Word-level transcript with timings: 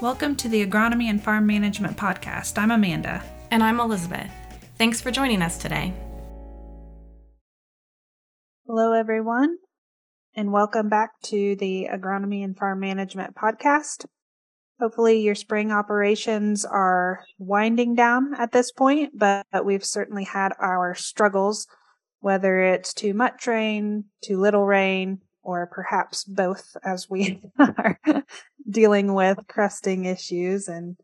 Welcome 0.00 0.34
to 0.36 0.48
the 0.48 0.66
Agronomy 0.66 1.10
and 1.10 1.22
Farm 1.22 1.46
Management 1.46 1.98
Podcast. 1.98 2.56
I'm 2.56 2.70
Amanda. 2.70 3.22
And 3.50 3.62
I'm 3.62 3.80
Elizabeth. 3.80 4.30
Thanks 4.78 4.98
for 4.98 5.10
joining 5.10 5.42
us 5.42 5.58
today. 5.58 5.92
Hello, 8.66 8.94
everyone, 8.94 9.58
and 10.34 10.52
welcome 10.52 10.88
back 10.88 11.20
to 11.24 11.54
the 11.56 11.88
Agronomy 11.92 12.42
and 12.42 12.56
Farm 12.56 12.80
Management 12.80 13.34
Podcast. 13.36 14.06
Hopefully, 14.80 15.20
your 15.20 15.34
spring 15.34 15.70
operations 15.70 16.64
are 16.64 17.22
winding 17.36 17.94
down 17.94 18.32
at 18.38 18.52
this 18.52 18.72
point, 18.72 19.18
but 19.18 19.44
we've 19.66 19.84
certainly 19.84 20.24
had 20.24 20.54
our 20.58 20.94
struggles, 20.94 21.66
whether 22.20 22.60
it's 22.60 22.94
too 22.94 23.12
much 23.12 23.46
rain, 23.46 24.04
too 24.24 24.40
little 24.40 24.64
rain, 24.64 25.18
or 25.42 25.66
perhaps 25.66 26.24
both 26.24 26.74
as 26.82 27.10
we 27.10 27.42
are 27.58 27.98
dealing 28.70 29.14
with 29.14 29.38
crusting 29.48 30.04
issues 30.04 30.68
in 30.68 30.96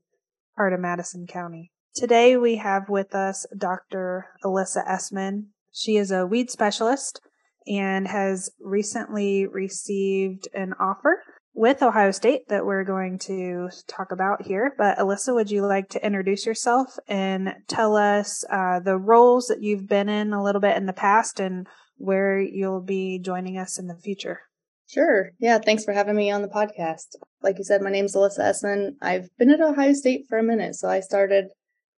part 0.56 0.72
of 0.72 0.80
Madison 0.80 1.26
County. 1.26 1.72
Today 1.94 2.36
we 2.36 2.56
have 2.56 2.88
with 2.88 3.14
us 3.14 3.46
Dr. 3.56 4.26
Alyssa 4.44 4.86
Essman. 4.86 5.46
She 5.72 5.96
is 5.96 6.10
a 6.10 6.26
weed 6.26 6.50
specialist 6.50 7.20
and 7.66 8.06
has 8.06 8.50
recently 8.60 9.46
received 9.46 10.48
an 10.54 10.74
offer 10.78 11.22
with 11.54 11.82
Ohio 11.82 12.10
State 12.10 12.48
that 12.48 12.66
we're 12.66 12.84
going 12.84 13.18
to 13.18 13.70
talk 13.88 14.12
about 14.12 14.42
here. 14.42 14.74
But 14.76 14.98
Alyssa, 14.98 15.34
would 15.34 15.50
you 15.50 15.66
like 15.66 15.88
to 15.90 16.06
introduce 16.06 16.44
yourself 16.44 16.98
and 17.08 17.54
tell 17.66 17.96
us 17.96 18.44
uh, 18.50 18.80
the 18.80 18.98
roles 18.98 19.46
that 19.46 19.62
you've 19.62 19.88
been 19.88 20.10
in 20.10 20.34
a 20.34 20.42
little 20.42 20.60
bit 20.60 20.76
in 20.76 20.86
the 20.86 20.92
past 20.92 21.40
and 21.40 21.66
where 21.96 22.38
you'll 22.38 22.82
be 22.82 23.18
joining 23.18 23.56
us 23.56 23.78
in 23.78 23.86
the 23.86 23.96
future. 23.96 24.40
Sure. 24.88 25.30
Yeah. 25.40 25.58
Thanks 25.58 25.84
for 25.84 25.92
having 25.92 26.14
me 26.14 26.30
on 26.30 26.42
the 26.42 26.48
podcast. 26.48 27.16
Like 27.42 27.58
you 27.58 27.64
said, 27.64 27.82
my 27.82 27.90
name's 27.90 28.14
Alyssa 28.14 28.40
Essman. 28.40 28.90
I've 29.02 29.28
been 29.36 29.50
at 29.50 29.60
Ohio 29.60 29.92
State 29.92 30.26
for 30.28 30.38
a 30.38 30.44
minute. 30.44 30.76
So 30.76 30.88
I 30.88 31.00
started 31.00 31.46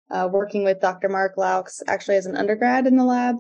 uh, 0.10 0.30
working 0.32 0.64
with 0.64 0.80
Dr. 0.80 1.10
Mark 1.10 1.34
Laux 1.38 1.82
actually 1.88 2.16
as 2.16 2.26
an 2.26 2.38
undergrad 2.38 2.88
in 2.88 2.96
the 2.96 3.04
lab 3.04 3.36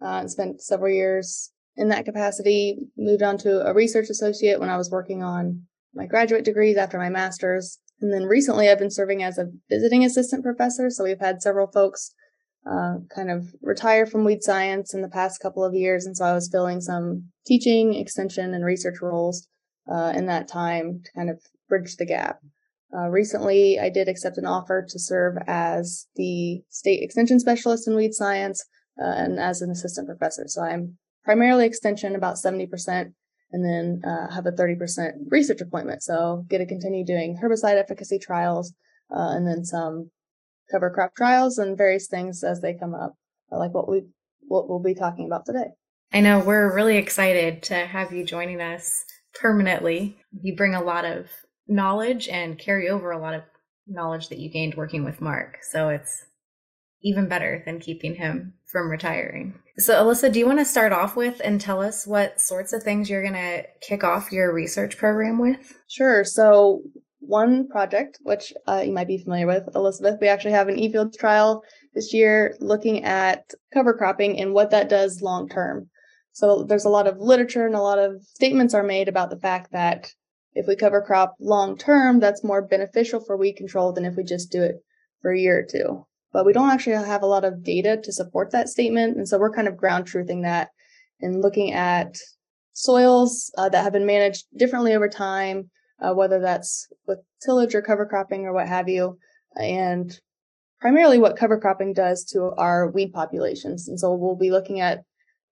uh, 0.00 0.18
and 0.20 0.30
spent 0.30 0.62
several 0.62 0.92
years 0.92 1.50
in 1.76 1.88
that 1.88 2.04
capacity. 2.04 2.78
Moved 2.96 3.22
on 3.22 3.36
to 3.38 3.66
a 3.66 3.74
research 3.74 4.08
associate 4.10 4.60
when 4.60 4.70
I 4.70 4.76
was 4.76 4.90
working 4.90 5.24
on 5.24 5.62
my 5.92 6.06
graduate 6.06 6.44
degrees 6.44 6.76
after 6.76 6.98
my 6.98 7.08
master's. 7.08 7.80
And 8.00 8.12
then 8.12 8.24
recently 8.24 8.68
I've 8.68 8.78
been 8.78 8.90
serving 8.90 9.24
as 9.24 9.38
a 9.38 9.50
visiting 9.68 10.04
assistant 10.04 10.44
professor. 10.44 10.88
So 10.90 11.02
we've 11.02 11.20
had 11.20 11.42
several 11.42 11.66
folks 11.66 12.14
uh, 12.70 12.96
kind 13.14 13.30
of 13.30 13.54
retired 13.60 14.10
from 14.10 14.24
weed 14.24 14.42
science 14.42 14.94
in 14.94 15.02
the 15.02 15.08
past 15.08 15.40
couple 15.40 15.64
of 15.64 15.74
years. 15.74 16.06
And 16.06 16.16
so 16.16 16.24
I 16.24 16.32
was 16.32 16.48
filling 16.50 16.80
some 16.80 17.24
teaching, 17.46 17.94
extension, 17.94 18.54
and 18.54 18.64
research 18.64 19.02
roles 19.02 19.46
uh, 19.90 20.12
in 20.14 20.26
that 20.26 20.48
time 20.48 21.02
to 21.04 21.12
kind 21.12 21.30
of 21.30 21.40
bridge 21.68 21.96
the 21.96 22.06
gap. 22.06 22.38
Uh, 22.96 23.08
recently, 23.08 23.78
I 23.78 23.90
did 23.90 24.08
accept 24.08 24.38
an 24.38 24.46
offer 24.46 24.86
to 24.88 24.98
serve 24.98 25.36
as 25.46 26.06
the 26.16 26.62
state 26.70 27.02
extension 27.02 27.40
specialist 27.40 27.88
in 27.88 27.96
weed 27.96 28.14
science 28.14 28.64
uh, 29.02 29.12
and 29.16 29.38
as 29.38 29.60
an 29.60 29.70
assistant 29.70 30.06
professor. 30.06 30.44
So 30.46 30.62
I'm 30.62 30.96
primarily 31.24 31.66
extension, 31.66 32.14
about 32.14 32.36
70%, 32.36 33.12
and 33.52 33.64
then 33.64 34.02
uh, 34.08 34.32
have 34.32 34.46
a 34.46 34.52
30% 34.52 35.12
research 35.28 35.60
appointment. 35.60 36.02
So 36.02 36.44
get 36.48 36.58
to 36.58 36.66
continue 36.66 37.04
doing 37.04 37.38
herbicide 37.42 37.78
efficacy 37.78 38.18
trials 38.18 38.72
and 39.10 39.46
then 39.46 39.64
some 39.64 40.10
cover 40.70 40.90
crop 40.90 41.14
trials 41.14 41.58
and 41.58 41.76
various 41.76 42.06
things 42.06 42.42
as 42.42 42.60
they 42.60 42.74
come 42.74 42.94
up, 42.94 43.14
uh, 43.52 43.58
like 43.58 43.72
what 43.74 43.88
we 43.88 44.02
what 44.46 44.68
we'll 44.68 44.82
be 44.82 44.94
talking 44.94 45.26
about 45.26 45.46
today. 45.46 45.70
I 46.12 46.20
know 46.20 46.38
we're 46.38 46.74
really 46.74 46.96
excited 46.96 47.62
to 47.64 47.74
have 47.74 48.12
you 48.12 48.24
joining 48.24 48.60
us 48.60 49.04
permanently. 49.34 50.16
You 50.42 50.54
bring 50.54 50.74
a 50.74 50.82
lot 50.82 51.04
of 51.04 51.28
knowledge 51.66 52.28
and 52.28 52.58
carry 52.58 52.88
over 52.88 53.10
a 53.10 53.20
lot 53.20 53.34
of 53.34 53.42
knowledge 53.86 54.28
that 54.28 54.38
you 54.38 54.50
gained 54.50 54.74
working 54.74 55.04
with 55.04 55.20
Mark. 55.20 55.58
So 55.62 55.88
it's 55.88 56.24
even 57.02 57.28
better 57.28 57.62
than 57.66 57.80
keeping 57.80 58.14
him 58.14 58.54
from 58.66 58.90
retiring. 58.90 59.54
So, 59.78 60.02
Alyssa, 60.02 60.32
do 60.32 60.38
you 60.38 60.46
want 60.46 60.60
to 60.60 60.64
start 60.64 60.92
off 60.92 61.16
with 61.16 61.40
and 61.44 61.60
tell 61.60 61.82
us 61.82 62.06
what 62.06 62.40
sorts 62.40 62.72
of 62.72 62.82
things 62.82 63.10
you're 63.10 63.22
going 63.22 63.34
to 63.34 63.64
kick 63.80 64.04
off 64.04 64.32
your 64.32 64.52
research 64.52 64.96
program 64.96 65.38
with? 65.38 65.76
Sure. 65.88 66.24
So, 66.24 66.82
one 67.26 67.68
project, 67.68 68.18
which 68.22 68.52
uh, 68.66 68.82
you 68.84 68.92
might 68.92 69.08
be 69.08 69.18
familiar 69.18 69.46
with, 69.46 69.68
Elizabeth. 69.74 70.18
We 70.20 70.28
actually 70.28 70.52
have 70.52 70.68
an 70.68 70.78
e-fields 70.78 71.16
trial 71.16 71.62
this 71.94 72.12
year 72.12 72.56
looking 72.60 73.04
at 73.04 73.52
cover 73.72 73.94
cropping 73.94 74.40
and 74.40 74.52
what 74.52 74.70
that 74.70 74.88
does 74.88 75.22
long 75.22 75.48
term. 75.48 75.88
So 76.32 76.64
there's 76.64 76.84
a 76.84 76.90
lot 76.90 77.06
of 77.06 77.18
literature 77.18 77.66
and 77.66 77.74
a 77.74 77.80
lot 77.80 77.98
of 77.98 78.22
statements 78.22 78.74
are 78.74 78.82
made 78.82 79.08
about 79.08 79.30
the 79.30 79.38
fact 79.38 79.72
that 79.72 80.10
if 80.54 80.66
we 80.66 80.76
cover 80.76 81.00
crop 81.00 81.34
long 81.40 81.76
term, 81.76 82.20
that's 82.20 82.44
more 82.44 82.62
beneficial 82.62 83.20
for 83.20 83.36
weed 83.36 83.54
control 83.54 83.92
than 83.92 84.04
if 84.04 84.16
we 84.16 84.24
just 84.24 84.52
do 84.52 84.62
it 84.62 84.76
for 85.22 85.32
a 85.32 85.38
year 85.38 85.60
or 85.60 85.64
two. 85.64 86.06
But 86.32 86.44
we 86.44 86.52
don't 86.52 86.70
actually 86.70 86.96
have 86.96 87.22
a 87.22 87.26
lot 87.26 87.44
of 87.44 87.62
data 87.62 87.96
to 88.02 88.12
support 88.12 88.50
that 88.50 88.68
statement. 88.68 89.16
And 89.16 89.28
so 89.28 89.38
we're 89.38 89.52
kind 89.52 89.68
of 89.68 89.76
ground 89.76 90.06
truthing 90.06 90.42
that 90.42 90.70
and 91.20 91.40
looking 91.40 91.72
at 91.72 92.16
soils 92.72 93.52
uh, 93.56 93.68
that 93.68 93.82
have 93.82 93.92
been 93.92 94.06
managed 94.06 94.46
differently 94.56 94.94
over 94.94 95.08
time 95.08 95.70
uh, 96.00 96.12
whether 96.12 96.40
that's 96.40 96.88
with 97.06 97.18
tillage 97.44 97.74
or 97.74 97.82
cover 97.82 98.06
cropping 98.06 98.44
or 98.44 98.52
what 98.52 98.68
have 98.68 98.88
you, 98.88 99.18
and 99.56 100.18
primarily 100.80 101.18
what 101.18 101.36
cover 101.36 101.58
cropping 101.58 101.92
does 101.92 102.24
to 102.24 102.52
our 102.58 102.90
weed 102.90 103.12
populations. 103.12 103.88
And 103.88 103.98
so 103.98 104.14
we'll 104.14 104.36
be 104.36 104.50
looking 104.50 104.80
at 104.80 105.00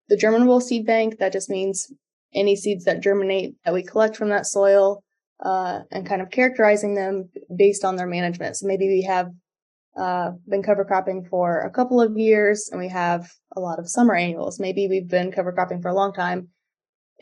the 0.09 0.17
germinable 0.17 0.61
seed 0.61 0.85
bank. 0.85 1.17
That 1.19 1.33
just 1.33 1.49
means 1.49 1.91
any 2.35 2.55
seeds 2.55 2.85
that 2.85 3.01
germinate 3.01 3.55
that 3.65 3.73
we 3.73 3.83
collect 3.83 4.15
from 4.15 4.29
that 4.29 4.45
soil 4.45 5.03
uh, 5.43 5.79
and 5.91 6.07
kind 6.07 6.21
of 6.21 6.29
characterizing 6.29 6.95
them 6.95 7.29
based 7.55 7.83
on 7.83 7.95
their 7.95 8.07
management. 8.07 8.57
So 8.57 8.67
maybe 8.67 8.87
we 8.87 9.03
have 9.03 9.29
uh, 9.97 10.31
been 10.47 10.63
cover 10.63 10.85
cropping 10.85 11.25
for 11.29 11.61
a 11.61 11.69
couple 11.69 12.01
of 12.01 12.17
years 12.17 12.69
and 12.71 12.79
we 12.79 12.89
have 12.89 13.27
a 13.55 13.59
lot 13.59 13.79
of 13.79 13.89
summer 13.89 14.15
annuals. 14.15 14.59
Maybe 14.59 14.87
we've 14.87 15.09
been 15.09 15.31
cover 15.31 15.51
cropping 15.51 15.81
for 15.81 15.89
a 15.89 15.95
long 15.95 16.13
time 16.13 16.49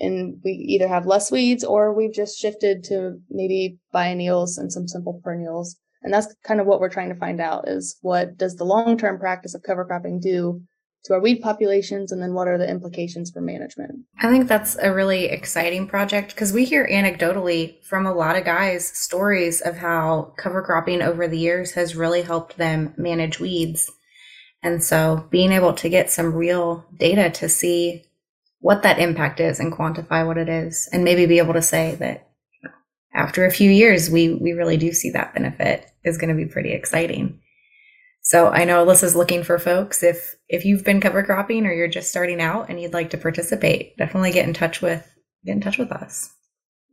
and 0.02 0.40
we 0.44 0.52
either 0.52 0.88
have 0.88 1.06
less 1.06 1.32
weeds 1.32 1.64
or 1.64 1.94
we've 1.94 2.14
just 2.14 2.38
shifted 2.38 2.84
to 2.86 3.20
maybe 3.30 3.78
biennials 3.94 4.58
and 4.58 4.72
some 4.72 4.88
simple 4.88 5.22
perennials. 5.24 5.78
And 6.04 6.14
that's 6.14 6.34
kind 6.44 6.60
of 6.60 6.66
what 6.66 6.80
we're 6.80 6.90
trying 6.90 7.10
to 7.10 7.20
find 7.20 7.40
out 7.40 7.68
is 7.68 7.98
what 8.02 8.38
does 8.38 8.56
the 8.56 8.64
long-term 8.64 9.20
practice 9.20 9.54
of 9.54 9.62
cover 9.64 9.86
cropping 9.86 10.20
do 10.20 10.62
to 11.06 11.14
our 11.14 11.22
weed 11.22 11.42
populations 11.42 12.12
and 12.12 12.22
then 12.22 12.34
what 12.34 12.48
are 12.48 12.58
the 12.58 12.70
implications 12.70 13.32
for 13.32 13.42
management? 13.42 13.92
I 14.20 14.30
think 14.30 14.48
that's 14.48 14.78
a 14.82 14.94
really 14.94 15.26
exciting 15.26 15.88
project 15.88 16.34
because 16.34 16.54
we 16.54 16.66
hear 16.66 16.88
anecdotally 16.92 17.84
from 17.84 18.06
a 18.06 18.14
lot 18.14 18.36
of 18.36 18.46
guys 18.46 18.86
stories 18.86 19.62
of 19.62 19.78
how 19.78 20.34
cover 20.38 20.62
cropping 20.62 21.02
over 21.02 21.28
the 21.28 21.40
years 21.40 21.72
has 21.74 21.96
really 21.96 22.22
helped 22.22 22.58
them 22.58 22.94
manage 22.98 23.40
weeds. 23.40 23.92
And 24.64 24.84
so 24.84 25.28
being 25.32 25.52
able 25.52 25.74
to 25.74 25.90
get 25.90 26.12
some 26.12 26.36
real 26.36 26.86
data 26.96 27.32
to 27.32 27.50
see 27.50 28.06
what 28.62 28.84
that 28.84 29.00
impact 29.00 29.40
is 29.40 29.60
and 29.60 29.74
quantify 29.74 30.26
what 30.26 30.38
it 30.38 30.48
is 30.48 30.88
and 30.94 31.04
maybe 31.04 31.26
be 31.26 31.40
able 31.40 31.54
to 31.54 31.62
say 31.62 31.96
that 31.96 32.30
after 33.14 33.46
a 33.46 33.52
few 33.52 33.70
years 33.70 34.10
we 34.10 34.34
we 34.36 34.54
really 34.54 34.78
do 34.78 34.94
see 34.94 35.10
that 35.10 35.34
benefit 35.34 35.86
is 36.04 36.18
going 36.18 36.30
to 36.30 36.36
be 36.36 36.50
pretty 36.50 36.72
exciting. 36.72 37.40
So 38.24 38.50
i 38.50 38.64
know 38.64 38.86
alyssa's 38.86 39.16
looking 39.16 39.44
for 39.44 39.60
folks. 39.60 40.04
If 40.04 40.36
if 40.48 40.64
you've 40.64 40.86
been 40.86 41.02
cover 41.02 41.24
cropping 41.24 41.66
or 41.66 41.74
you're 41.74 41.88
just 41.88 42.10
starting 42.10 42.40
out 42.40 42.70
and 42.70 42.80
you'd 42.80 42.94
like 42.94 43.10
to 43.10 43.18
participate 43.18 43.98
definitely 43.98 44.32
get 44.32 44.48
in 44.48 44.54
touch 44.54 44.82
with 44.82 45.06
get 45.44 45.54
in 45.54 45.62
touch 45.62 45.78
with 45.78 45.92
us. 45.92 46.30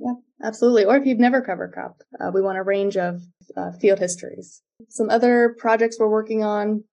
Yeah 0.00 0.14
absolutely. 0.42 0.86
Or 0.86 0.96
if 0.96 1.06
you've 1.06 1.18
never 1.18 1.42
cover 1.42 1.68
cropped 1.68 2.02
uh, 2.18 2.30
we 2.32 2.40
want 2.40 2.58
a 2.58 2.62
range 2.62 2.96
of 2.96 3.20
uh, 3.56 3.72
field 3.72 3.98
histories. 3.98 4.62
Some 4.88 5.10
other 5.10 5.54
projects 5.58 5.98
we're 6.00 6.08
working 6.08 6.42
on 6.42 6.84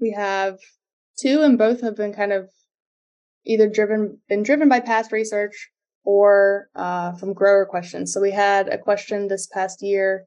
we 0.00 0.12
have 0.12 0.58
two 1.18 1.42
and 1.42 1.58
both 1.58 1.82
have 1.82 1.96
been 1.96 2.14
kind 2.14 2.32
of 2.32 2.48
either 3.46 3.68
driven 3.68 4.18
been 4.28 4.42
driven 4.42 4.68
by 4.68 4.80
past 4.80 5.12
research 5.12 5.70
or 6.04 6.68
uh, 6.74 7.12
from 7.12 7.32
grower 7.32 7.66
questions. 7.66 8.12
So 8.12 8.20
we 8.20 8.30
had 8.30 8.68
a 8.68 8.78
question 8.78 9.28
this 9.28 9.46
past 9.46 9.82
year. 9.82 10.26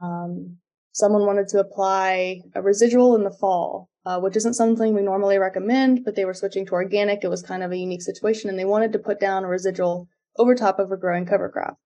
Um, 0.00 0.58
someone 0.92 1.26
wanted 1.26 1.48
to 1.48 1.58
apply 1.58 2.40
a 2.54 2.62
residual 2.62 3.16
in 3.16 3.24
the 3.24 3.30
fall, 3.32 3.88
uh, 4.06 4.20
which 4.20 4.36
isn't 4.36 4.54
something 4.54 4.94
we 4.94 5.02
normally 5.02 5.38
recommend, 5.38 6.04
but 6.04 6.14
they 6.14 6.24
were 6.24 6.34
switching 6.34 6.66
to 6.66 6.72
organic. 6.72 7.24
It 7.24 7.28
was 7.28 7.42
kind 7.42 7.62
of 7.62 7.72
a 7.72 7.76
unique 7.76 8.02
situation, 8.02 8.50
and 8.50 8.58
they 8.58 8.64
wanted 8.64 8.92
to 8.92 8.98
put 8.98 9.20
down 9.20 9.44
a 9.44 9.48
residual 9.48 10.08
over 10.36 10.54
top 10.54 10.78
of 10.78 10.92
a 10.92 10.96
growing 10.96 11.26
cover 11.26 11.48
crop. 11.48 11.78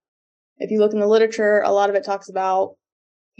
If 0.58 0.70
you 0.70 0.78
look 0.80 0.92
in 0.92 1.00
the 1.00 1.06
literature, 1.06 1.62
a 1.62 1.72
lot 1.72 1.90
of 1.90 1.96
it 1.96 2.04
talks 2.04 2.28
about 2.28 2.76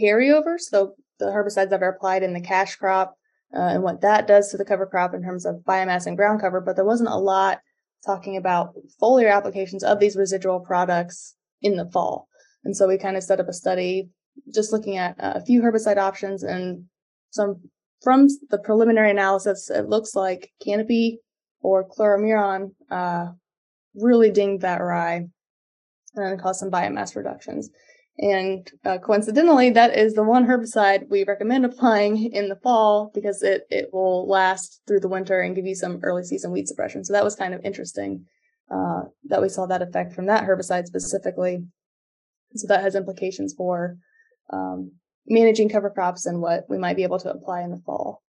carryover, 0.01 0.57
so 0.57 0.95
the 1.19 1.25
herbicides 1.25 1.69
that 1.69 1.83
are 1.83 1.89
applied 1.89 2.23
in 2.23 2.33
the 2.33 2.41
cash 2.41 2.75
crop 2.77 3.15
uh, 3.53 3.69
and 3.73 3.83
what 3.83 4.01
that 4.01 4.27
does 4.27 4.49
to 4.49 4.57
the 4.57 4.65
cover 4.65 4.85
crop 4.85 5.13
in 5.13 5.23
terms 5.23 5.45
of 5.45 5.63
biomass 5.67 6.05
and 6.05 6.17
ground 6.17 6.41
cover, 6.41 6.61
but 6.61 6.75
there 6.75 6.85
wasn't 6.85 7.09
a 7.09 7.17
lot 7.17 7.59
talking 8.05 8.37
about 8.37 8.73
foliar 9.01 9.33
applications 9.33 9.83
of 9.83 9.99
these 9.99 10.15
residual 10.15 10.59
products 10.59 11.35
in 11.61 11.75
the 11.75 11.89
fall. 11.91 12.27
And 12.63 12.75
so 12.75 12.87
we 12.87 12.97
kind 12.97 13.17
of 13.17 13.23
set 13.23 13.39
up 13.39 13.47
a 13.47 13.53
study 13.53 14.09
just 14.53 14.71
looking 14.71 14.97
at 14.97 15.15
a 15.19 15.43
few 15.43 15.61
herbicide 15.61 15.97
options 15.97 16.43
and 16.43 16.85
some 17.31 17.61
from 18.01 18.27
the 18.49 18.57
preliminary 18.57 19.11
analysis, 19.11 19.69
it 19.69 19.89
looks 19.89 20.15
like 20.15 20.51
canopy 20.63 21.19
or 21.61 21.87
chlorimuron 21.87 22.71
uh, 22.89 23.27
really 23.95 24.31
dinged 24.31 24.61
that 24.61 24.81
rye 24.81 25.27
and 26.15 26.41
caused 26.41 26.59
some 26.59 26.71
biomass 26.71 27.15
reductions. 27.15 27.69
And 28.21 28.69
uh, 28.83 28.97
coincidentally, 28.97 29.69
that 29.69 29.97
is 29.97 30.13
the 30.13 30.23
one 30.23 30.45
herbicide 30.45 31.09
we 31.09 31.23
recommend 31.23 31.63
applying 31.63 32.33
in 32.33 32.49
the 32.49 32.57
fall 32.57 33.11
because 33.13 33.41
it, 33.41 33.63
it 33.69 33.93
will 33.93 34.27
last 34.27 34.81
through 34.87 34.99
the 34.99 35.07
winter 35.07 35.39
and 35.39 35.55
give 35.55 35.65
you 35.65 35.75
some 35.75 36.01
early 36.03 36.23
season 36.23 36.51
weed 36.51 36.67
suppression. 36.67 37.05
So 37.05 37.13
that 37.13 37.23
was 37.23 37.37
kind 37.37 37.53
of 37.53 37.63
interesting 37.63 38.25
uh, 38.69 39.03
that 39.29 39.41
we 39.41 39.47
saw 39.47 39.67
that 39.67 39.81
effect 39.81 40.13
from 40.13 40.25
that 40.25 40.43
herbicide 40.43 40.85
specifically. 40.85 41.63
So 42.55 42.67
that 42.67 42.81
has 42.81 42.95
implications 42.95 43.53
for 43.57 43.97
um, 44.51 44.91
managing 45.25 45.69
cover 45.69 45.89
crops 45.89 46.25
and 46.25 46.41
what 46.41 46.65
we 46.67 46.77
might 46.77 46.97
be 46.97 47.03
able 47.03 47.19
to 47.19 47.31
apply 47.31 47.61
in 47.61 47.71
the 47.71 47.81
fall. 47.85 48.21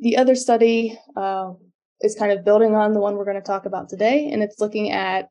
The 0.00 0.16
other 0.16 0.34
study 0.34 0.98
uh, 1.16 1.52
is 2.00 2.16
kind 2.16 2.32
of 2.32 2.44
building 2.44 2.74
on 2.74 2.94
the 2.94 3.00
one 3.00 3.14
we're 3.14 3.26
going 3.26 3.36
to 3.36 3.46
talk 3.46 3.64
about 3.64 3.88
today, 3.88 4.28
and 4.32 4.42
it's 4.42 4.58
looking 4.58 4.90
at 4.90 5.28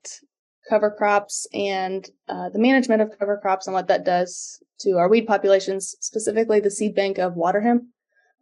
cover 0.69 0.91
crops 0.91 1.47
and 1.53 2.07
uh, 2.27 2.49
the 2.49 2.59
management 2.59 3.01
of 3.01 3.17
cover 3.17 3.37
crops 3.41 3.67
and 3.67 3.73
what 3.73 3.87
that 3.87 4.05
does 4.05 4.61
to 4.79 4.97
our 4.97 5.09
weed 5.09 5.27
populations, 5.27 5.95
specifically 5.99 6.59
the 6.59 6.71
seed 6.71 6.95
bank 6.95 7.17
of 7.17 7.35
water 7.35 7.61
hemp. 7.61 7.83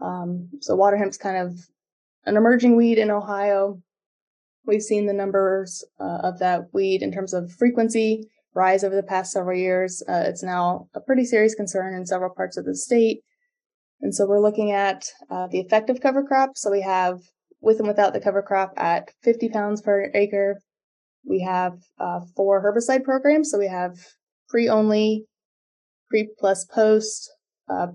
Um, 0.01 0.50
so 0.62 0.75
water 0.75 0.98
hemp's 0.98 1.18
kind 1.18 1.38
of 1.38 1.60
an 2.25 2.38
emerging 2.38 2.75
weed 2.75 2.98
in 2.98 3.12
Ohio. 3.12 3.81
We've 4.66 4.81
seen 4.81 5.06
the 5.06 5.13
numbers 5.13 5.83
uh, 6.00 6.19
of 6.24 6.39
that 6.39 6.74
weed 6.74 7.01
in 7.01 7.12
terms 7.12 7.33
of 7.33 7.51
frequency 7.51 8.30
rise 8.54 8.83
over 8.83 8.95
the 8.95 9.04
past 9.04 9.31
several 9.31 9.57
years. 9.57 10.04
Uh, 10.07 10.24
it's 10.25 10.44
now 10.44 10.88
a 10.94 11.00
pretty 11.00 11.25
serious 11.25 11.56
concern 11.56 11.94
in 11.94 12.06
several 12.06 12.33
parts 12.33 12.57
of 12.57 12.66
the 12.66 12.75
state. 12.75 13.21
And 14.01 14.13
so 14.16 14.25
we're 14.25 14.42
looking 14.42 14.71
at 14.71 15.06
uh, 15.30 15.48
the 15.48 15.60
effective 15.60 16.01
cover 16.01 16.24
crop. 16.24 16.51
So 16.56 16.71
we 16.71 16.81
have 16.81 17.19
with 17.62 17.80
and 17.80 17.88
without 17.88 18.13
the 18.13 18.21
cover 18.21 18.42
crop 18.42 18.74
at 18.77 19.12
50 19.24 19.50
pounds 19.50 19.81
per 19.81 20.12
acre. 20.13 20.62
We 21.27 21.42
have 21.42 21.74
uh, 22.00 22.21
four 22.36 22.63
herbicide 22.63 23.04
programs. 23.04 23.51
So 23.51 23.60
we 23.60 23.68
have 23.68 23.98
pre 24.48 24.69
only, 24.69 25.25
pre 26.10 26.30
plus 26.39 26.66
post, 26.66 27.31
uh, 27.69 27.88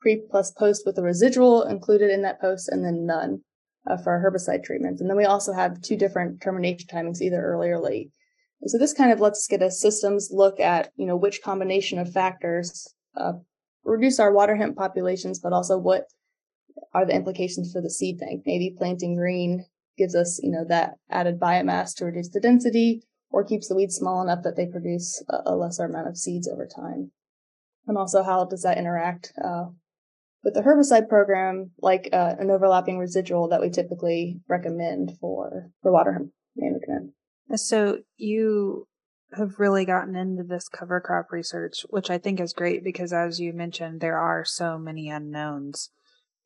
pre 0.00 0.22
plus 0.30 0.52
post 0.52 0.82
with 0.86 0.98
a 0.98 1.02
residual 1.02 1.64
included 1.64 2.10
in 2.10 2.22
that 2.22 2.40
post, 2.40 2.68
and 2.68 2.84
then 2.84 3.06
none 3.06 3.40
uh, 3.88 3.96
for 3.96 4.12
our 4.12 4.22
herbicide 4.22 4.64
treatments. 4.64 5.00
And 5.00 5.10
then 5.10 5.16
we 5.16 5.24
also 5.24 5.52
have 5.52 5.80
two 5.80 5.96
different 5.96 6.40
termination 6.40 6.88
timings, 6.88 7.20
either 7.20 7.42
early 7.42 7.68
or 7.68 7.80
late. 7.80 8.10
And 8.62 8.70
so 8.70 8.78
this 8.78 8.94
kind 8.94 9.12
of 9.12 9.20
lets 9.20 9.40
us 9.40 9.48
get 9.48 9.62
a 9.62 9.70
systems 9.70 10.30
look 10.32 10.60
at, 10.60 10.90
you 10.96 11.06
know, 11.06 11.16
which 11.16 11.42
combination 11.42 11.98
of 11.98 12.12
factors 12.12 12.94
uh, 13.16 13.34
reduce 13.84 14.18
our 14.18 14.32
water 14.32 14.56
hemp 14.56 14.76
populations, 14.76 15.40
but 15.40 15.52
also 15.52 15.78
what 15.78 16.04
are 16.94 17.06
the 17.06 17.14
implications 17.14 17.72
for 17.72 17.80
the 17.80 17.90
seed 17.90 18.18
bank. 18.18 18.42
Maybe 18.46 18.74
planting 18.76 19.16
green 19.16 19.64
gives 19.96 20.14
us, 20.14 20.40
you 20.42 20.50
know, 20.50 20.64
that 20.68 20.94
added 21.10 21.40
biomass 21.40 21.94
to 21.96 22.04
reduce 22.04 22.28
the 22.28 22.40
density 22.40 23.02
or 23.30 23.44
keeps 23.44 23.68
the 23.68 23.76
weeds 23.76 23.96
small 23.96 24.22
enough 24.22 24.42
that 24.44 24.56
they 24.56 24.66
produce 24.66 25.22
a, 25.28 25.52
a 25.52 25.56
lesser 25.56 25.84
amount 25.84 26.08
of 26.08 26.16
seeds 26.16 26.48
over 26.48 26.66
time. 26.66 27.10
And 27.86 27.96
also 27.96 28.22
how 28.22 28.44
does 28.44 28.62
that 28.62 28.78
interact 28.78 29.32
uh, 29.42 29.66
with 30.42 30.54
the 30.54 30.62
herbicide 30.62 31.08
program, 31.08 31.72
like 31.80 32.08
uh, 32.12 32.36
an 32.38 32.50
overlapping 32.50 32.98
residual 32.98 33.48
that 33.48 33.60
we 33.60 33.68
typically 33.68 34.40
recommend 34.48 35.12
for, 35.20 35.70
for 35.82 35.92
water 35.92 36.26
management. 36.56 37.12
So 37.54 37.98
you 38.16 38.86
have 39.36 39.58
really 39.58 39.84
gotten 39.84 40.14
into 40.14 40.44
this 40.44 40.68
cover 40.68 41.00
crop 41.00 41.32
research, 41.32 41.84
which 41.90 42.10
I 42.10 42.18
think 42.18 42.40
is 42.40 42.52
great 42.52 42.84
because, 42.84 43.12
as 43.12 43.40
you 43.40 43.52
mentioned, 43.52 44.00
there 44.00 44.18
are 44.18 44.44
so 44.44 44.78
many 44.78 45.08
unknowns. 45.08 45.90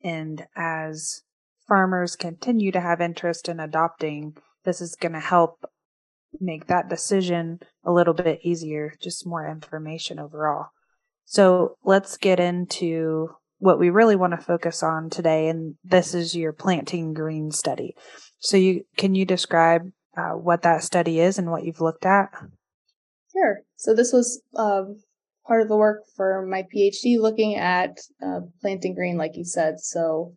And 0.03 0.47
as 0.55 1.21
farmers 1.71 2.17
continue 2.17 2.69
to 2.69 2.81
have 2.81 2.99
interest 2.99 3.47
in 3.47 3.57
adopting, 3.57 4.35
this 4.65 4.81
is 4.81 4.97
going 4.99 5.13
to 5.13 5.21
help 5.21 5.63
make 6.41 6.67
that 6.67 6.89
decision 6.89 7.57
a 7.85 7.91
little 7.93 8.13
bit 8.13 8.41
easier, 8.43 8.93
just 9.01 9.25
more 9.25 9.49
information 9.49 10.19
overall. 10.19 10.65
So 11.23 11.77
let's 11.85 12.17
get 12.17 12.41
into 12.41 13.29
what 13.59 13.79
we 13.79 13.89
really 13.89 14.17
want 14.17 14.33
to 14.33 14.45
focus 14.45 14.83
on 14.83 15.09
today. 15.09 15.47
And 15.47 15.75
this 15.81 16.13
is 16.13 16.35
your 16.35 16.51
planting 16.51 17.13
green 17.13 17.51
study. 17.51 17.95
So 18.39 18.57
you, 18.57 18.83
can 18.97 19.15
you 19.15 19.23
describe 19.23 19.83
uh, 20.17 20.31
what 20.31 20.63
that 20.63 20.83
study 20.83 21.21
is 21.21 21.39
and 21.39 21.49
what 21.49 21.63
you've 21.63 21.79
looked 21.79 22.05
at? 22.05 22.31
Sure. 23.31 23.61
So 23.77 23.95
this 23.95 24.11
was 24.11 24.41
uh, 24.57 24.83
part 25.47 25.61
of 25.61 25.69
the 25.69 25.77
work 25.77 26.01
for 26.17 26.45
my 26.45 26.63
PhD, 26.63 27.17
looking 27.17 27.55
at 27.55 27.97
uh, 28.21 28.41
planting 28.59 28.93
green, 28.93 29.15
like 29.15 29.37
you 29.37 29.45
said. 29.45 29.79
So 29.79 30.35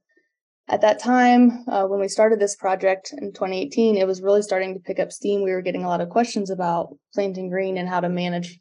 at 0.68 0.80
that 0.80 0.98
time, 0.98 1.64
uh, 1.68 1.84
when 1.84 2.00
we 2.00 2.08
started 2.08 2.40
this 2.40 2.56
project 2.56 3.12
in 3.16 3.32
2018, 3.32 3.96
it 3.96 4.06
was 4.06 4.22
really 4.22 4.40
starting 4.40 4.72
to 4.74 4.80
pick 4.80 4.98
up 4.98 5.12
steam. 5.12 5.42
We 5.42 5.52
were 5.52 5.60
getting 5.60 5.84
a 5.84 5.88
lot 5.88 6.00
of 6.00 6.08
questions 6.08 6.50
about 6.50 6.96
planting 7.12 7.50
green 7.50 7.76
and 7.76 7.88
how 7.88 8.00
to 8.00 8.08
manage 8.08 8.58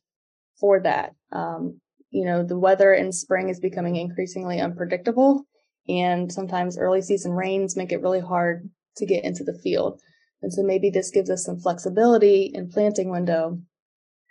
for 0.60 0.82
that. 0.82 1.14
Um, 1.32 1.80
you 2.10 2.26
know, 2.26 2.44
the 2.44 2.60
weather 2.60 2.94
in 2.94 3.12
spring 3.12 3.48
is 3.48 3.60
becoming 3.60 3.96
increasingly 3.96 4.60
unpredictable, 4.60 5.46
and 5.88 6.32
sometimes 6.32 6.78
early 6.78 7.02
season 7.02 7.32
rains 7.32 7.78
make 7.78 7.92
it 7.92 8.02
really 8.02 8.20
hard 8.20 8.70
to 8.98 9.06
get 9.06 9.24
into 9.24 9.44
the 9.44 9.58
field. 9.64 10.02
And 10.42 10.52
so 10.52 10.62
maybe 10.62 10.90
this 10.90 11.10
gives 11.10 11.30
us 11.30 11.46
some 11.46 11.58
flexibility 11.58 12.52
in 12.54 12.70
planting 12.70 13.10
window. 13.10 13.60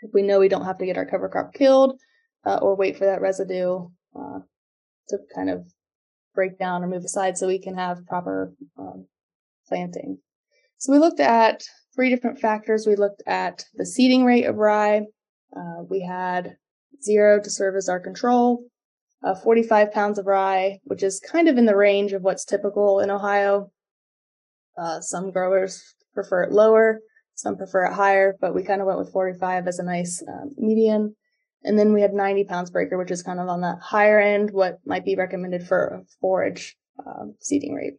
If 0.03 0.11
we 0.13 0.21
know 0.21 0.41
we 0.41 0.49
don't 0.49 0.67
have 0.67 0.79
to 0.79 0.87
get 0.87 0.99
our 0.99 1.07
cover 1.07 1.29
crop 1.29 1.55
killed 1.55 1.99
uh, 2.45 2.59
or 2.61 2.77
wait 2.77 2.99
for 2.99 3.07
that 3.07 3.23
residue 3.23 3.89
uh, 4.15 4.41
to 5.09 5.19
kind 5.35 5.49
of 5.49 5.67
break 6.35 6.59
down 6.59 6.83
or 6.83 6.89
move 6.89 7.05
aside 7.05 7.37
so 7.37 7.47
we 7.47 7.61
can 7.61 7.77
have 7.77 8.07
proper 8.07 8.53
um, 8.79 9.07
planting. 9.69 10.19
So 10.79 10.93
we 10.93 10.99
looked 10.99 11.21
at 11.21 11.63
three 11.95 12.11
different 12.11 12.41
factors. 12.41 12.87
We 12.87 12.97
looked 12.97 13.23
at 13.27 13.65
the 13.75 13.87
seeding 13.87 14.25
rate 14.25 14.45
of 14.45 14.57
rye. 14.57 15.03
Uh, 15.57 15.83
we 15.89 16.01
had 16.01 16.57
zero 17.03 17.41
to 17.41 17.51
serve 17.51 17.77
as 17.77 17.89
our 17.89 18.01
control, 18.01 18.65
uh, 19.23 19.35
45 19.35 19.93
pounds 19.93 20.19
of 20.19 20.27
rye, 20.27 20.79
which 20.85 21.03
is 21.03 21.21
kind 21.21 21.49
of 21.49 21.59
in 21.59 21.67
the 21.67 21.77
range 21.77 22.13
of 22.13 22.23
what's 22.23 22.45
typical 22.45 23.01
in 23.01 23.11
Ohio. 23.11 23.71
Uh, 24.77 25.01
some 25.01 25.31
growers 25.31 25.83
prefer 26.15 26.43
it 26.45 26.53
lower, 26.53 27.01
some 27.35 27.57
prefer 27.57 27.85
it 27.85 27.93
higher, 27.93 28.37
but 28.41 28.55
we 28.55 28.63
kind 28.63 28.81
of 28.81 28.87
went 28.87 28.99
with 28.99 29.13
45 29.13 29.67
as 29.67 29.79
a 29.79 29.85
nice 29.85 30.23
um, 30.27 30.53
median. 30.57 31.15
And 31.65 31.79
then 31.79 31.93
we 31.93 32.01
had 32.01 32.13
90 32.13 32.45
pounds 32.45 32.71
breaker, 32.71 32.99
which 32.99 33.11
is 33.11 33.23
kind 33.23 33.39
of 33.39 33.49
on 33.49 33.61
the 33.61 33.77
higher 33.81 34.19
end, 34.19 34.51
what 34.51 34.79
might 34.85 35.05
be 35.05 35.15
recommended 35.15 35.67
for 35.67 35.87
a 35.87 36.03
forage 36.21 36.77
um, 37.07 37.35
seeding 37.41 37.75
rate. 37.75 37.95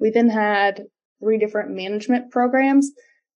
We 0.00 0.10
then 0.10 0.30
had 0.30 0.84
three 1.20 1.38
different 1.38 1.70
management 1.70 2.30
programs. 2.30 2.90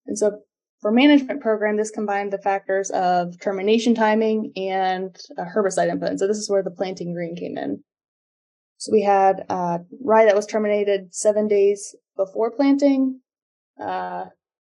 And 0.07 0.17
so 0.17 0.39
for 0.81 0.91
management 0.91 1.41
program, 1.41 1.77
this 1.77 1.91
combined 1.91 2.33
the 2.33 2.37
factors 2.37 2.89
of 2.91 3.39
termination 3.39 3.95
timing 3.95 4.51
and 4.55 5.15
uh, 5.37 5.45
herbicide 5.45 5.89
input. 5.89 6.09
And 6.09 6.19
so 6.19 6.27
this 6.27 6.37
is 6.37 6.49
where 6.49 6.63
the 6.63 6.71
planting 6.71 7.13
green 7.13 7.35
came 7.35 7.57
in. 7.57 7.83
So 8.77 8.91
we 8.91 9.03
had 9.03 9.45
uh, 9.49 9.79
rye 10.03 10.25
that 10.25 10.35
was 10.35 10.45
terminated 10.45 11.15
seven 11.15 11.47
days 11.47 11.95
before 12.17 12.51
planting, 12.51 13.21
uh, 13.81 14.25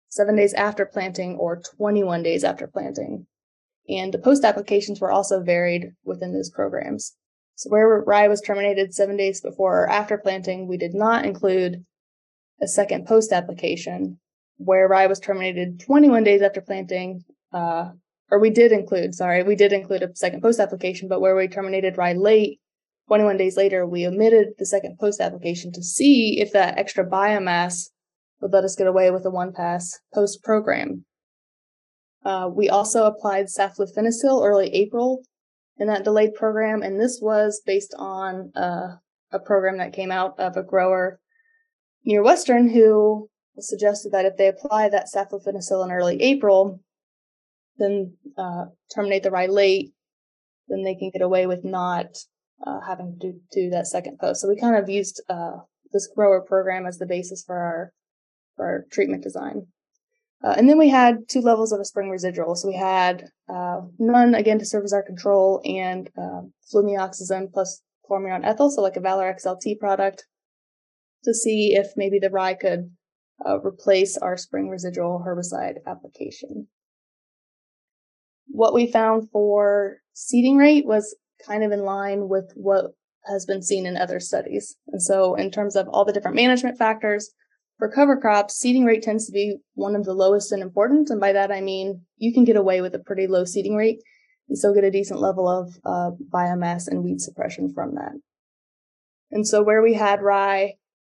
seven 0.08 0.34
days 0.34 0.54
after 0.54 0.86
planting, 0.86 1.36
or 1.36 1.60
21 1.76 2.22
days 2.22 2.42
after 2.42 2.66
planting. 2.66 3.26
And 3.88 4.12
the 4.12 4.18
post 4.18 4.44
applications 4.44 5.00
were 5.00 5.10
also 5.10 5.42
varied 5.42 5.92
within 6.04 6.32
those 6.32 6.50
programs. 6.50 7.14
So 7.54 7.70
where 7.70 8.02
rye 8.06 8.28
was 8.28 8.40
terminated 8.40 8.94
seven 8.94 9.16
days 9.16 9.40
before 9.40 9.82
or 9.82 9.90
after 9.90 10.18
planting, 10.18 10.68
we 10.68 10.76
did 10.76 10.94
not 10.94 11.24
include 11.24 11.84
a 12.60 12.68
second 12.68 13.06
post 13.06 13.32
application. 13.32 14.18
Where 14.58 14.88
rye 14.88 15.06
was 15.06 15.20
terminated 15.20 15.80
21 15.80 16.24
days 16.24 16.42
after 16.42 16.60
planting, 16.60 17.24
uh, 17.52 17.90
or 18.30 18.38
we 18.38 18.50
did 18.50 18.72
include, 18.72 19.14
sorry, 19.14 19.42
we 19.42 19.56
did 19.56 19.72
include 19.72 20.02
a 20.02 20.14
second 20.14 20.42
post 20.42 20.60
application, 20.60 21.08
but 21.08 21.20
where 21.20 21.34
we 21.34 21.48
terminated 21.48 21.96
rye 21.96 22.12
late, 22.12 22.60
21 23.08 23.38
days 23.38 23.56
later, 23.56 23.86
we 23.86 24.06
omitted 24.06 24.48
the 24.58 24.66
second 24.66 24.98
post 24.98 25.20
application 25.20 25.72
to 25.72 25.82
see 25.82 26.40
if 26.40 26.52
that 26.52 26.76
extra 26.76 27.08
biomass 27.08 27.88
would 28.40 28.52
let 28.52 28.64
us 28.64 28.76
get 28.76 28.86
away 28.86 29.10
with 29.10 29.24
a 29.24 29.30
one 29.30 29.52
pass 29.52 29.98
post 30.14 30.42
program. 30.44 31.04
Uh, 32.24 32.48
we 32.52 32.68
also 32.68 33.04
applied 33.04 33.46
saflufenicil 33.46 34.44
early 34.44 34.68
April 34.74 35.22
in 35.78 35.86
that 35.86 36.04
delayed 36.04 36.34
program, 36.34 36.82
and 36.82 37.00
this 37.00 37.20
was 37.22 37.62
based 37.64 37.94
on 37.98 38.52
uh, 38.56 38.96
a 39.32 39.38
program 39.38 39.78
that 39.78 39.92
came 39.92 40.10
out 40.10 40.38
of 40.38 40.56
a 40.56 40.62
grower 40.62 41.20
near 42.04 42.22
Western 42.22 42.68
who 42.68 43.28
suggested 43.58 44.12
that 44.12 44.24
if 44.24 44.36
they 44.36 44.48
apply 44.48 44.88
that 44.88 45.08
saflufenicil 45.14 45.84
in 45.84 45.92
early 45.92 46.20
April, 46.22 46.80
then 47.78 48.14
uh, 48.36 48.66
terminate 48.94 49.22
the 49.22 49.30
rye 49.30 49.46
late, 49.46 49.92
then 50.68 50.82
they 50.82 50.94
can 50.94 51.10
get 51.10 51.22
away 51.22 51.46
with 51.46 51.64
not 51.64 52.06
uh, 52.66 52.80
having 52.86 53.16
to 53.20 53.32
do 53.52 53.70
that 53.70 53.86
second 53.86 54.18
post. 54.18 54.40
So 54.40 54.48
we 54.48 54.58
kind 54.58 54.76
of 54.76 54.88
used 54.88 55.22
uh, 55.28 55.58
this 55.92 56.08
grower 56.14 56.40
program 56.40 56.86
as 56.86 56.98
the 56.98 57.06
basis 57.06 57.44
for 57.46 57.56
our 57.56 57.92
for 58.56 58.66
our 58.66 58.84
treatment 58.90 59.22
design. 59.22 59.68
Uh, 60.44 60.54
and 60.56 60.68
then 60.68 60.78
we 60.78 60.88
had 60.88 61.28
two 61.28 61.40
levels 61.40 61.72
of 61.72 61.80
a 61.80 61.84
spring 61.84 62.10
residual. 62.10 62.54
So 62.54 62.68
we 62.68 62.76
had 62.76 63.24
uh, 63.52 63.80
none 63.98 64.34
again 64.34 64.58
to 64.60 64.64
serve 64.64 64.84
as 64.84 64.92
our 64.92 65.02
control 65.02 65.60
and 65.64 66.08
uh, 66.16 66.42
flumioxazin 66.72 67.52
plus 67.52 67.82
chlorimuron 68.08 68.44
ethyl, 68.44 68.70
so 68.70 68.80
like 68.80 68.96
a 68.96 69.00
Valor 69.00 69.34
XLT 69.34 69.78
product, 69.78 70.26
to 71.24 71.34
see 71.34 71.74
if 71.74 71.88
maybe 71.96 72.18
the 72.18 72.30
rye 72.30 72.54
could 72.54 72.90
uh, 73.44 73.60
replace 73.60 74.16
our 74.16 74.36
spring 74.36 74.68
residual 74.68 75.22
herbicide 75.26 75.76
application. 75.86 76.68
what 78.48 78.74
we 78.74 78.90
found 78.90 79.30
for 79.30 79.98
seeding 80.14 80.56
rate 80.56 80.86
was 80.86 81.14
kind 81.46 81.62
of 81.62 81.70
in 81.70 81.84
line 81.84 82.28
with 82.28 82.50
what 82.54 82.86
has 83.26 83.44
been 83.44 83.62
seen 83.62 83.86
in 83.86 83.96
other 83.96 84.20
studies. 84.20 84.76
And 84.88 85.02
so 85.02 85.34
in 85.34 85.50
terms 85.50 85.76
of 85.76 85.86
all 85.88 86.04
the 86.04 86.12
different 86.12 86.36
management 86.36 86.78
factors, 86.78 87.30
for 87.78 87.88
cover 87.88 88.16
crops, 88.16 88.56
seeding 88.56 88.84
rate 88.84 89.02
tends 89.02 89.26
to 89.26 89.32
be 89.32 89.56
one 89.74 89.94
of 89.94 90.04
the 90.04 90.14
lowest 90.14 90.52
in 90.52 90.62
importance. 90.62 91.10
And 91.10 91.20
by 91.20 91.32
that, 91.32 91.52
I 91.52 91.60
mean 91.60 92.02
you 92.16 92.32
can 92.32 92.44
get 92.44 92.56
away 92.56 92.80
with 92.80 92.94
a 92.94 92.98
pretty 92.98 93.26
low 93.26 93.44
seeding 93.44 93.76
rate 93.76 94.02
and 94.48 94.58
still 94.58 94.74
get 94.74 94.84
a 94.84 94.90
decent 94.90 95.20
level 95.20 95.48
of 95.48 95.74
uh, 95.84 96.10
biomass 96.28 96.88
and 96.88 97.04
weed 97.04 97.20
suppression 97.20 97.72
from 97.72 97.94
that. 97.94 98.12
And 99.30 99.46
so 99.46 99.62
where 99.62 99.82
we 99.82 99.94
had 99.94 100.22
rye 100.22 100.74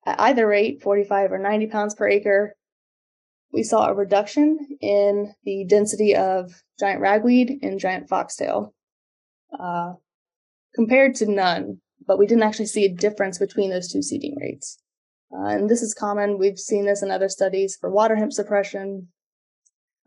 at 0.06 0.20
either 0.20 0.48
rate, 0.48 0.82
45 0.82 1.32
or 1.32 1.38
90 1.38 1.68
pounds 1.68 1.96
per 1.96 2.08
acre, 2.08 2.56
we 3.54 3.64
saw 3.64 3.88
a 3.88 3.94
reduction 3.94 4.60
in 4.82 5.34
the 5.44 5.66
density 5.68 6.16
of 6.16 6.52
giant 6.80 7.02
ragweed 7.02 7.60
and 7.62 7.80
giant 7.80 8.08
foxtail, 8.10 8.74
uh, 9.60 9.94
compared 10.76 11.16
to 11.16 11.32
none, 11.32 11.82
but 12.06 12.20
we 12.20 12.28
didn't 12.28 12.44
actually 12.44 12.68
see 12.68 12.86
a 12.86 12.94
difference 12.94 13.38
between 13.38 13.72
those 13.72 13.92
two 13.92 14.02
seeding 14.02 14.36
rates. 14.40 14.78
Uh, 15.32 15.48
and 15.48 15.70
this 15.70 15.82
is 15.82 15.94
common. 15.94 16.40
We've 16.40 16.58
seen 16.58 16.86
this 16.86 17.04
in 17.04 17.12
other 17.12 17.30
studies 17.30 17.78
for 17.80 17.90
water 17.90 18.16
hemp 18.16 18.34
suppression. 18.34 19.10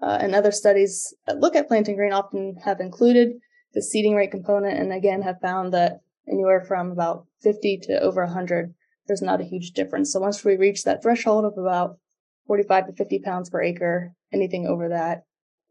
Uh, 0.02 0.18
and 0.20 0.34
other 0.34 0.50
studies 0.50 1.14
that 1.26 1.38
look 1.38 1.54
at 1.54 1.68
planting 1.68 1.94
green 1.94 2.12
often 2.12 2.56
have 2.64 2.80
included 2.80 3.34
the 3.72 3.82
seeding 3.82 4.16
rate 4.16 4.32
component 4.32 4.76
and 4.78 4.92
again 4.92 5.22
have 5.22 5.40
found 5.40 5.72
that 5.72 6.00
anywhere 6.28 6.60
from 6.60 6.90
about 6.90 7.26
50 7.42 7.78
to 7.84 8.00
over 8.00 8.24
100, 8.24 8.74
there's 9.06 9.22
not 9.22 9.40
a 9.40 9.44
huge 9.44 9.70
difference. 9.70 10.12
So 10.12 10.20
once 10.20 10.44
we 10.44 10.56
reach 10.56 10.84
that 10.84 11.02
threshold 11.02 11.44
of 11.44 11.56
about 11.56 11.98
45 12.46 12.88
to 12.88 12.92
50 12.92 13.20
pounds 13.20 13.50
per 13.50 13.62
acre, 13.62 14.12
anything 14.32 14.66
over 14.66 14.88
that, 14.88 15.22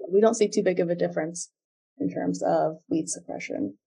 we 0.10 0.22
don't 0.22 0.36
see 0.36 0.48
too 0.48 0.64
big 0.64 0.80
of 0.80 0.90
a 0.90 0.96
difference 0.96 1.52
in 2.00 2.10
terms 2.10 2.42
of 2.42 2.78
weed 2.90 3.10
suppression. 3.10 3.78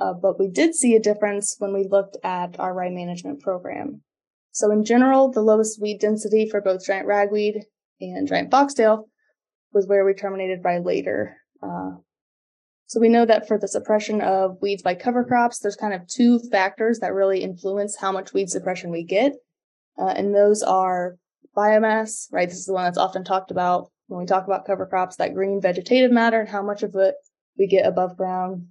Uh, 0.00 0.12
but 0.12 0.38
we 0.38 0.48
did 0.48 0.74
see 0.74 0.96
a 0.96 1.00
difference 1.00 1.56
when 1.58 1.72
we 1.72 1.86
looked 1.88 2.16
at 2.24 2.58
our 2.58 2.74
rye 2.74 2.90
management 2.90 3.40
program. 3.40 4.02
So 4.50 4.70
in 4.70 4.84
general, 4.84 5.30
the 5.30 5.42
lowest 5.42 5.80
weed 5.80 6.00
density 6.00 6.48
for 6.48 6.60
both 6.60 6.86
giant 6.86 7.06
ragweed 7.06 7.64
and 8.00 8.26
giant 8.26 8.50
foxtail 8.50 9.08
was 9.72 9.86
where 9.86 10.04
we 10.04 10.14
terminated 10.14 10.60
rye 10.64 10.78
later. 10.78 11.36
Uh, 11.62 11.92
so 12.86 13.00
we 13.00 13.08
know 13.08 13.24
that 13.24 13.48
for 13.48 13.58
the 13.58 13.68
suppression 13.68 14.20
of 14.20 14.58
weeds 14.60 14.82
by 14.82 14.94
cover 14.94 15.24
crops, 15.24 15.58
there's 15.58 15.76
kind 15.76 15.94
of 15.94 16.06
two 16.06 16.38
factors 16.50 16.98
that 16.98 17.14
really 17.14 17.42
influence 17.42 17.96
how 17.96 18.12
much 18.12 18.32
weed 18.32 18.50
suppression 18.50 18.90
we 18.90 19.04
get. 19.04 19.32
Uh, 19.98 20.08
and 20.08 20.34
those 20.34 20.62
are 20.62 21.16
biomass, 21.56 22.26
right? 22.32 22.48
This 22.48 22.58
is 22.58 22.66
the 22.66 22.72
one 22.72 22.84
that's 22.84 22.98
often 22.98 23.24
talked 23.24 23.50
about 23.50 23.90
when 24.08 24.20
we 24.20 24.26
talk 24.26 24.44
about 24.44 24.66
cover 24.66 24.86
crops, 24.86 25.16
that 25.16 25.34
green 25.34 25.60
vegetative 25.60 26.12
matter 26.12 26.40
and 26.40 26.48
how 26.48 26.62
much 26.62 26.82
of 26.82 26.94
it 26.94 27.14
we 27.58 27.66
get 27.66 27.86
above 27.86 28.16
ground 28.16 28.66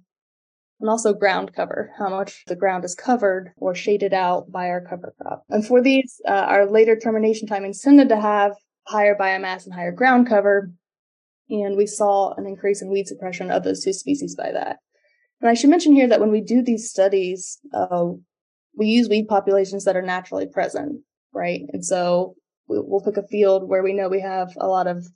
and 0.80 0.90
also 0.90 1.12
ground 1.12 1.52
cover, 1.54 1.92
how 1.98 2.08
much 2.08 2.44
the 2.46 2.56
ground 2.56 2.84
is 2.84 2.94
covered 2.94 3.52
or 3.56 3.74
shaded 3.74 4.12
out 4.12 4.50
by 4.50 4.68
our 4.68 4.80
cover 4.80 5.14
crop. 5.20 5.44
And 5.48 5.66
for 5.66 5.80
these, 5.80 6.20
uh, 6.28 6.32
our 6.32 6.70
later 6.70 6.96
termination 6.96 7.48
timings 7.48 7.82
tended 7.82 8.08
to 8.08 8.20
have 8.20 8.52
higher 8.86 9.16
biomass 9.16 9.64
and 9.64 9.74
higher 9.74 9.92
ground 9.92 10.28
cover, 10.28 10.70
and 11.48 11.76
we 11.76 11.86
saw 11.86 12.34
an 12.34 12.46
increase 12.46 12.82
in 12.82 12.90
weed 12.90 13.06
suppression 13.06 13.50
of 13.50 13.64
those 13.64 13.84
two 13.84 13.92
species 13.92 14.34
by 14.34 14.50
that. 14.52 14.78
And 15.40 15.50
I 15.50 15.54
should 15.54 15.70
mention 15.70 15.92
here 15.92 16.08
that 16.08 16.20
when 16.20 16.30
we 16.30 16.40
do 16.40 16.62
these 16.62 16.90
studies, 16.90 17.58
uh, 17.72 18.06
we 18.76 18.86
use 18.86 19.08
weed 19.08 19.28
populations 19.28 19.84
that 19.84 19.96
are 19.96 20.02
naturally 20.02 20.46
present, 20.46 21.00
right? 21.32 21.62
And 21.72 21.84
so 21.84 22.34
we'll 22.66 23.02
pick 23.02 23.16
a 23.16 23.26
field 23.26 23.68
where 23.68 23.82
we 23.82 23.92
know 23.92 24.08
we 24.08 24.20
have 24.20 24.52
a 24.58 24.66
lot 24.66 24.86
of 24.86 25.06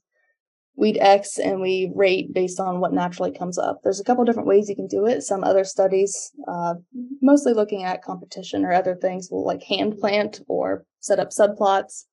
weed 0.78 0.97
X 1.00 1.38
and 1.38 1.61
we 1.61 1.90
rate 1.94 2.32
based 2.32 2.61
on 2.61 2.78
what 2.78 2.92
naturally 2.92 3.32
comes 3.32 3.58
up. 3.58 3.80
There's 3.82 3.99
a 3.99 4.04
couple 4.04 4.25
different 4.25 4.47
ways 4.47 4.68
you 4.68 4.76
can 4.76 4.87
do 4.87 5.06
it. 5.06 5.23
Some 5.23 5.42
other 5.42 5.64
studies, 5.64 6.30
uh, 6.47 6.75
mostly 7.20 7.52
looking 7.52 7.82
at 7.82 8.04
competition 8.04 8.64
or 8.64 8.73
other 8.73 8.94
things, 8.94 9.28
will 9.28 9.44
like 9.44 9.62
hand 9.64 9.99
plant 9.99 10.40
or 10.47 10.87
set 11.00 11.18
up 11.18 11.30
subplots 11.30 12.04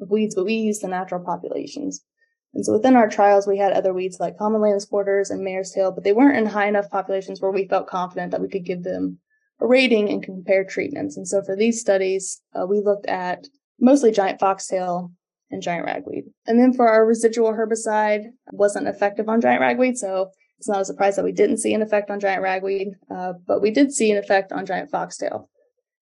of 0.00 0.10
weeds, 0.10 0.34
but 0.34 0.44
we 0.44 0.54
use 0.54 0.80
the 0.80 0.88
natural 0.88 1.24
populations. 1.24 2.04
And 2.52 2.64
so 2.64 2.74
within 2.74 2.94
our 2.94 3.08
trials, 3.08 3.46
we 3.46 3.56
had 3.56 3.72
other 3.72 3.94
weeds 3.94 4.20
like 4.20 4.36
common 4.36 4.60
lamb's 4.60 4.84
quarters 4.84 5.30
and 5.30 5.42
mare's 5.42 5.72
tail, 5.72 5.90
but 5.90 6.04
they 6.04 6.12
weren't 6.12 6.36
in 6.36 6.46
high 6.46 6.68
enough 6.68 6.90
populations 6.90 7.40
where 7.40 7.52
we 7.52 7.68
felt 7.68 7.86
confident 7.86 8.32
that 8.32 8.42
we 8.42 8.48
could 8.48 8.66
give 8.66 8.82
them 8.82 9.18
a 9.60 9.66
rating 9.66 10.10
and 10.10 10.22
compare 10.22 10.62
treatments. 10.62 11.16
And 11.16 11.26
so 11.26 11.42
for 11.42 11.56
these 11.56 11.80
studies, 11.80 12.42
uh, 12.54 12.66
we 12.66 12.80
looked 12.80 13.06
at 13.06 13.46
mostly 13.80 14.12
giant 14.12 14.40
foxtail 14.40 15.10
and 15.50 15.62
giant 15.62 15.86
ragweed. 15.86 16.24
And 16.48 16.58
then 16.58 16.72
for 16.72 16.88
our 16.88 17.04
residual 17.04 17.52
herbicide, 17.52 18.22
wasn't 18.52 18.88
effective 18.88 19.28
on 19.28 19.42
giant 19.42 19.60
ragweed, 19.60 19.98
so 19.98 20.30
it's 20.56 20.66
not 20.66 20.80
a 20.80 20.84
surprise 20.86 21.16
that 21.16 21.24
we 21.24 21.30
didn't 21.30 21.58
see 21.58 21.74
an 21.74 21.82
effect 21.82 22.10
on 22.10 22.20
giant 22.20 22.42
ragweed, 22.42 22.88
uh, 23.14 23.34
but 23.46 23.60
we 23.60 23.70
did 23.70 23.92
see 23.92 24.10
an 24.10 24.16
effect 24.16 24.50
on 24.50 24.64
giant 24.64 24.90
foxtail. 24.90 25.50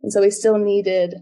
And 0.03 0.13
so 0.13 0.22
we 0.22 0.29
still 0.29 0.60
needed 0.60 1.15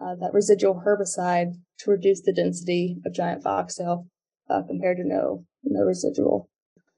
uh, 0.00 0.16
that 0.20 0.34
residual 0.34 0.82
herbicide 0.84 1.52
to 1.78 1.90
reduce 1.92 2.20
the 2.22 2.32
density 2.32 2.96
of 3.06 3.14
giant 3.14 3.44
foxtail 3.44 4.08
uh, 4.50 4.62
compared 4.66 4.96
to 4.96 5.04
no 5.06 5.44
no 5.62 5.84
residual. 5.84 6.50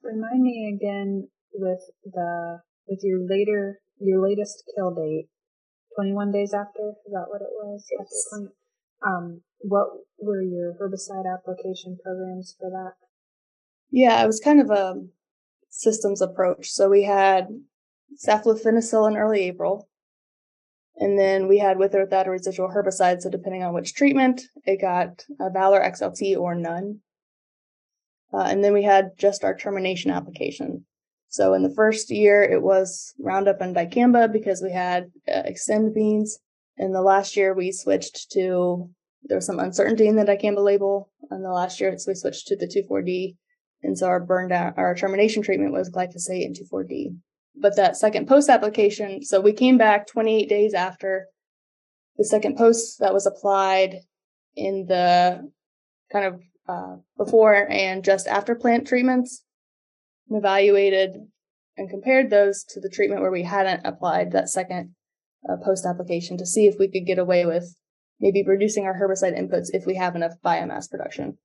Remind 0.02 0.43
me 0.43 0.75
again 0.75 1.29
with 1.52 1.83
the 2.07 2.61
with 2.88 3.00
your 3.02 3.21
later 3.29 3.81
your 3.99 4.26
latest 4.26 4.64
kill 4.75 4.95
date, 4.95 5.29
twenty 5.95 6.14
one 6.14 6.33
days 6.33 6.55
after. 6.55 6.95
Is 7.07 7.12
that 7.12 7.26
what 7.29 7.43
it 7.43 7.52
was? 7.52 7.85
Yes. 7.99 8.09
Um, 9.07 9.43
what 9.61 9.88
were 10.19 10.43
your 10.43 10.75
herbicide 10.81 11.33
application 11.33 11.99
programs 12.02 12.57
for 12.59 12.71
that? 12.71 12.93
Yeah, 13.90 14.23
it 14.23 14.26
was 14.26 14.40
kind 14.40 14.61
of 14.61 14.71
a 14.71 15.02
systems 15.71 16.21
approach. 16.21 16.71
So 16.71 16.88
we 16.88 17.05
had 17.05 17.49
saflufenicil 18.25 19.09
in 19.09 19.17
early 19.17 19.43
April, 19.43 19.88
and 20.97 21.19
then 21.19 21.49
we 21.49 21.59
had 21.59 21.79
with 21.79 21.95
or 21.95 22.00
without 22.00 22.26
a 22.26 22.31
residual 22.31 22.69
herbicide. 22.69 23.21
So 23.21 23.31
depending 23.31 23.62
on 23.62 23.75
which 23.75 23.95
treatment, 23.95 24.43
it 24.64 24.81
got 24.81 25.25
a 25.40 25.50
Valor 25.50 25.81
XLT 25.81 26.37
or 26.37 26.55
none. 26.55 27.00
Uh, 28.33 28.45
and 28.45 28.62
then 28.62 28.73
we 28.73 28.85
had 28.85 29.19
just 29.19 29.43
our 29.43 29.57
termination 29.57 30.11
application. 30.11 30.85
So 31.29 31.55
in 31.55 31.62
the 31.62 31.75
first 31.75 32.11
year, 32.11 32.43
it 32.43 32.62
was 32.62 33.14
Roundup 33.19 33.61
and 33.61 33.75
dicamba 33.75 34.31
because 34.33 34.62
we 34.62 34.73
had 34.73 35.11
uh, 35.29 35.43
Xtend 35.43 35.95
beans. 35.95 36.38
In 36.76 36.93
the 36.93 37.02
last 37.02 37.37
year, 37.37 37.55
we 37.55 37.73
switched 37.73 38.31
to 38.33 38.90
there 39.25 39.37
was 39.37 39.47
some 39.47 39.59
uncertainty 39.59 40.07
in 40.07 40.17
the 40.17 40.25
dicamba 40.25 40.65
label. 40.65 41.11
In 41.31 41.43
the 41.43 41.50
last 41.50 41.81
year, 41.81 41.97
so 41.97 42.11
we 42.11 42.15
switched 42.15 42.49
to 42.49 42.57
the 42.57 42.67
2,4-D. 42.67 43.37
And 43.83 43.97
so 43.97 44.07
our 44.07 44.21
burn 44.21 44.49
down, 44.49 44.75
our 44.77 44.95
termination 44.95 45.43
treatment 45.43 45.73
was 45.73 45.91
glyphosate 45.91 46.45
and 46.45 46.57
2,4-D. 46.57 47.12
But 47.55 47.77
that 47.77 47.97
second 47.97 48.27
post 48.27 48.49
application, 48.49 49.23
so 49.23 49.41
we 49.41 49.53
came 49.53 49.79
back 49.79 50.07
28 50.07 50.49
days 50.49 50.75
after 50.75 51.27
the 52.17 52.25
second 52.25 52.57
post 52.57 52.99
that 53.00 53.15
was 53.15 53.27
applied 53.27 54.00
in 54.57 54.87
the 54.89 55.49
kind 56.12 56.27
of 56.27 56.41
uh, 56.69 56.97
before 57.17 57.67
and 57.71 58.05
just 58.05 58.27
after 58.27 58.55
plant 58.55 58.87
treatments 58.87 59.45
and 60.29 60.39
evaluated 60.39 61.17
and 61.77 61.89
compared 61.89 62.31
those 62.31 62.65
to 62.65 62.81
the 62.81 62.91
treatment 62.91 63.23
where 63.23 63.31
we 63.31 63.43
hadn't 63.43 63.87
applied 63.87 64.33
that 64.33 64.49
second 64.49 64.95
uh, 65.49 65.57
post 65.65 65.87
application 65.87 66.37
to 66.37 66.47
see 66.47 66.67
if 66.67 66.77
we 66.79 66.91
could 66.91 67.07
get 67.07 67.19
away 67.19 67.47
with 67.47 67.75
maybe 68.21 68.45
reducing 68.47 68.85
our 68.85 68.95
herbicide 68.95 69.39
inputs 69.39 69.69
if 69.73 69.87
we 69.87 69.97
have 69.97 70.15
enough 70.15 70.33
biomass 70.45 70.91
production. 70.91 71.39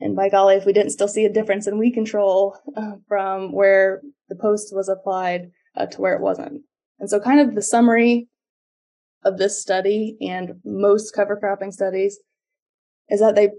And 0.00 0.14
by 0.14 0.28
golly, 0.28 0.54
if 0.54 0.64
we 0.64 0.72
didn't 0.72 0.92
still 0.92 1.08
see 1.08 1.24
a 1.24 1.32
difference 1.32 1.66
in 1.66 1.78
weed 1.78 1.92
control 1.92 2.56
uh, 2.76 2.92
from 3.08 3.52
where 3.52 4.00
the 4.28 4.36
post 4.36 4.72
was 4.72 4.88
applied 4.88 5.50
uh, 5.76 5.86
to 5.86 6.00
where 6.00 6.14
it 6.14 6.22
wasn't. 6.22 6.62
And 7.00 7.10
so 7.10 7.20
kind 7.20 7.40
of 7.40 7.54
the 7.54 7.62
summary 7.62 8.28
of 9.24 9.38
this 9.38 9.60
study 9.60 10.16
and 10.20 10.60
most 10.64 11.12
cover 11.14 11.36
cropping 11.36 11.72
studies 11.72 12.20
is 13.08 13.20
that 13.20 13.34
they 13.34 13.50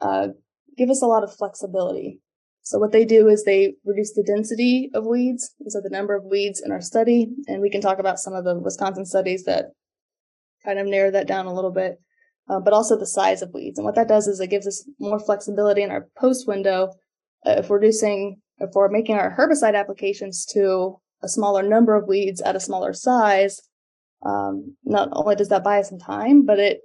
uh, 0.00 0.28
give 0.76 0.88
us 0.88 1.02
a 1.02 1.06
lot 1.06 1.24
of 1.24 1.34
flexibility. 1.34 2.20
So 2.62 2.78
what 2.78 2.92
they 2.92 3.04
do 3.04 3.28
is 3.28 3.44
they 3.44 3.74
reduce 3.84 4.12
the 4.14 4.22
density 4.22 4.90
of 4.94 5.06
weeds, 5.06 5.54
so 5.68 5.80
the 5.82 5.90
number 5.90 6.14
of 6.14 6.24
weeds 6.24 6.62
in 6.64 6.70
our 6.70 6.82
study, 6.82 7.28
and 7.46 7.62
we 7.62 7.70
can 7.70 7.80
talk 7.80 7.98
about 7.98 8.18
some 8.18 8.34
of 8.34 8.44
the 8.44 8.58
Wisconsin 8.58 9.06
studies 9.06 9.44
that 9.44 9.66
kind 10.64 10.78
of 10.78 10.86
narrow 10.86 11.10
that 11.10 11.26
down 11.26 11.46
a 11.46 11.54
little 11.54 11.70
bit, 11.70 12.00
uh, 12.48 12.60
but 12.60 12.72
also 12.72 12.98
the 12.98 13.06
size 13.06 13.42
of 13.42 13.52
weeds. 13.54 13.78
And 13.78 13.84
what 13.84 13.94
that 13.94 14.08
does 14.08 14.26
is 14.26 14.40
it 14.40 14.50
gives 14.50 14.66
us 14.66 14.88
more 14.98 15.18
flexibility 15.18 15.82
in 15.82 15.90
our 15.90 16.08
post 16.16 16.46
window. 16.46 16.92
Uh, 17.46 17.56
if 17.58 17.68
we're 17.68 17.78
reducing, 17.78 18.40
if 18.58 18.70
we're 18.74 18.88
making 18.88 19.16
our 19.16 19.36
herbicide 19.36 19.74
applications 19.74 20.44
to 20.46 20.98
a 21.22 21.28
smaller 21.28 21.62
number 21.62 21.94
of 21.94 22.08
weeds 22.08 22.40
at 22.40 22.56
a 22.56 22.60
smaller 22.60 22.92
size, 22.92 23.60
um, 24.24 24.76
not 24.84 25.08
only 25.12 25.36
does 25.36 25.48
that 25.48 25.64
buy 25.64 25.78
us 25.78 25.88
some 25.88 25.98
time, 25.98 26.44
but 26.44 26.58
it 26.58 26.80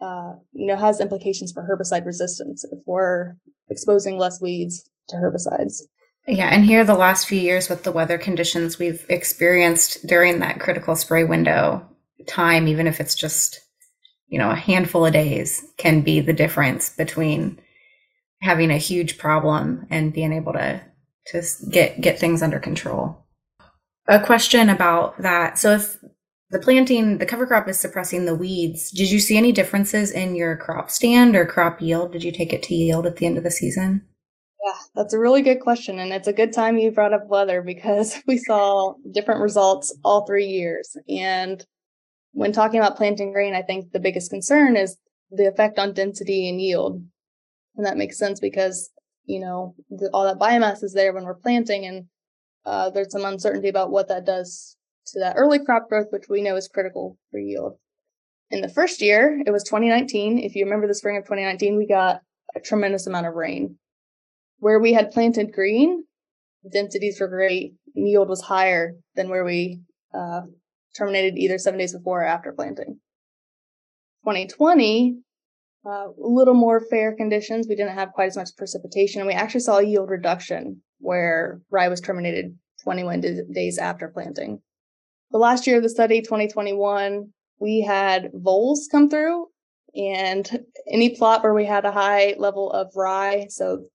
uh, 0.00 0.34
you 0.52 0.66
know 0.66 0.76
has 0.76 1.00
implications 1.00 1.52
for 1.52 1.62
herbicide 1.62 2.06
resistance 2.06 2.64
if 2.64 2.78
we're 2.86 3.34
exposing 3.68 4.18
less 4.18 4.40
weeds 4.40 4.88
to 5.08 5.16
herbicides. 5.16 5.82
Yeah, 6.26 6.48
and 6.48 6.64
here 6.64 6.84
the 6.84 6.94
last 6.94 7.26
few 7.26 7.40
years 7.40 7.68
with 7.68 7.84
the 7.84 7.92
weather 7.92 8.18
conditions 8.18 8.78
we've 8.78 9.04
experienced 9.08 10.06
during 10.06 10.40
that 10.40 10.60
critical 10.60 10.94
spray 10.94 11.24
window, 11.24 11.86
time, 12.28 12.68
even 12.68 12.86
if 12.86 13.00
it's 13.00 13.14
just, 13.14 13.60
you 14.28 14.38
know, 14.38 14.50
a 14.50 14.56
handful 14.56 15.06
of 15.06 15.12
days, 15.12 15.64
can 15.76 16.02
be 16.02 16.20
the 16.20 16.32
difference 16.32 16.90
between 16.90 17.60
having 18.42 18.70
a 18.70 18.78
huge 18.78 19.18
problem 19.18 19.86
and 19.90 20.12
being 20.12 20.32
able 20.32 20.52
to 20.52 20.80
to 21.26 21.42
get 21.70 22.00
get 22.00 22.18
things 22.18 22.42
under 22.42 22.58
control. 22.58 23.24
A 24.08 24.18
question 24.18 24.68
about 24.68 25.20
that. 25.20 25.58
So 25.58 25.74
if 25.74 25.98
the 26.50 26.58
planting, 26.58 27.18
the 27.18 27.26
cover 27.26 27.46
crop 27.46 27.68
is 27.68 27.78
suppressing 27.78 28.24
the 28.24 28.34
weeds. 28.34 28.90
Did 28.90 29.10
you 29.10 29.18
see 29.18 29.36
any 29.36 29.52
differences 29.52 30.10
in 30.10 30.34
your 30.34 30.56
crop 30.56 30.90
stand 30.90 31.36
or 31.36 31.44
crop 31.44 31.82
yield? 31.82 32.12
Did 32.12 32.24
you 32.24 32.32
take 32.32 32.52
it 32.52 32.62
to 32.64 32.74
yield 32.74 33.06
at 33.06 33.16
the 33.16 33.26
end 33.26 33.36
of 33.36 33.44
the 33.44 33.50
season? 33.50 34.06
Yeah, 34.64 34.78
that's 34.94 35.12
a 35.12 35.18
really 35.18 35.42
good 35.42 35.60
question. 35.60 35.98
And 35.98 36.12
it's 36.12 36.28
a 36.28 36.32
good 36.32 36.52
time 36.52 36.78
you 36.78 36.90
brought 36.90 37.12
up 37.12 37.26
weather 37.26 37.60
because 37.62 38.16
we 38.26 38.38
saw 38.38 38.94
different 39.12 39.42
results 39.42 39.94
all 40.04 40.26
three 40.26 40.46
years. 40.46 40.96
And 41.08 41.64
when 42.32 42.52
talking 42.52 42.80
about 42.80 42.96
planting 42.96 43.32
green, 43.32 43.54
I 43.54 43.62
think 43.62 43.92
the 43.92 44.00
biggest 44.00 44.30
concern 44.30 44.76
is 44.76 44.96
the 45.30 45.46
effect 45.46 45.78
on 45.78 45.92
density 45.92 46.48
and 46.48 46.60
yield. 46.60 47.02
And 47.76 47.86
that 47.86 47.96
makes 47.96 48.18
sense 48.18 48.40
because, 48.40 48.90
you 49.24 49.40
know, 49.40 49.74
the, 49.90 50.10
all 50.12 50.24
that 50.24 50.38
biomass 50.38 50.82
is 50.82 50.92
there 50.92 51.12
when 51.12 51.24
we're 51.24 51.34
planting 51.34 51.86
and 51.86 52.06
uh, 52.66 52.90
there's 52.90 53.12
some 53.12 53.24
uncertainty 53.24 53.68
about 53.68 53.90
what 53.90 54.08
that 54.08 54.26
does 54.26 54.76
to 55.06 55.20
that 55.20 55.36
early 55.36 55.58
crop 55.64 55.88
growth, 55.88 56.08
which 56.10 56.28
we 56.28 56.42
know 56.42 56.56
is 56.56 56.68
critical 56.68 57.18
for 57.30 57.38
yield. 57.38 57.78
In 58.50 58.60
the 58.60 58.68
first 58.68 59.00
year, 59.00 59.40
it 59.46 59.50
was 59.50 59.62
2019. 59.64 60.38
If 60.38 60.54
you 60.54 60.64
remember 60.64 60.86
the 60.86 60.94
spring 60.94 61.16
of 61.16 61.24
2019, 61.24 61.76
we 61.76 61.86
got 61.86 62.20
a 62.54 62.60
tremendous 62.60 63.06
amount 63.06 63.26
of 63.26 63.34
rain. 63.34 63.76
Where 64.58 64.80
we 64.80 64.92
had 64.92 65.10
planted 65.10 65.52
green, 65.52 66.04
densities 66.70 67.20
were 67.20 67.28
great, 67.28 67.74
yield 67.94 68.28
was 68.28 68.42
higher 68.42 68.94
than 69.14 69.28
where 69.28 69.44
we 69.44 69.80
uh, 70.14 70.42
terminated 70.98 71.38
either 71.38 71.58
seven 71.58 71.78
days 71.78 71.94
before 71.94 72.22
or 72.22 72.26
after 72.26 72.52
planting. 72.52 73.00
2020, 74.24 75.18
uh, 75.86 75.90
a 75.90 76.12
little 76.18 76.54
more 76.54 76.80
fair 76.80 77.14
conditions. 77.14 77.66
We 77.68 77.76
didn't 77.76 77.94
have 77.94 78.12
quite 78.12 78.26
as 78.26 78.36
much 78.36 78.56
precipitation, 78.56 79.20
and 79.20 79.28
we 79.28 79.34
actually 79.34 79.60
saw 79.60 79.78
a 79.78 79.84
yield 79.84 80.10
reduction 80.10 80.82
where 80.98 81.60
rye 81.70 81.88
was 81.88 82.00
terminated 82.00 82.56
21 82.82 83.20
d- 83.20 83.42
days 83.52 83.78
after 83.78 84.08
planting. 84.08 84.60
The 85.30 85.38
last 85.38 85.66
year 85.66 85.76
of 85.76 85.82
the 85.82 85.88
study, 85.88 86.20
2021, 86.20 87.32
we 87.60 87.80
had 87.80 88.30
voles 88.34 88.88
come 88.90 89.08
through, 89.08 89.46
and 89.94 90.64
any 90.90 91.16
plot 91.16 91.42
where 91.42 91.54
we 91.54 91.64
had 91.64 91.84
a 91.84 91.92
high 91.92 92.34
level 92.38 92.70
of 92.72 92.92
rye, 92.94 93.46
so 93.48 93.86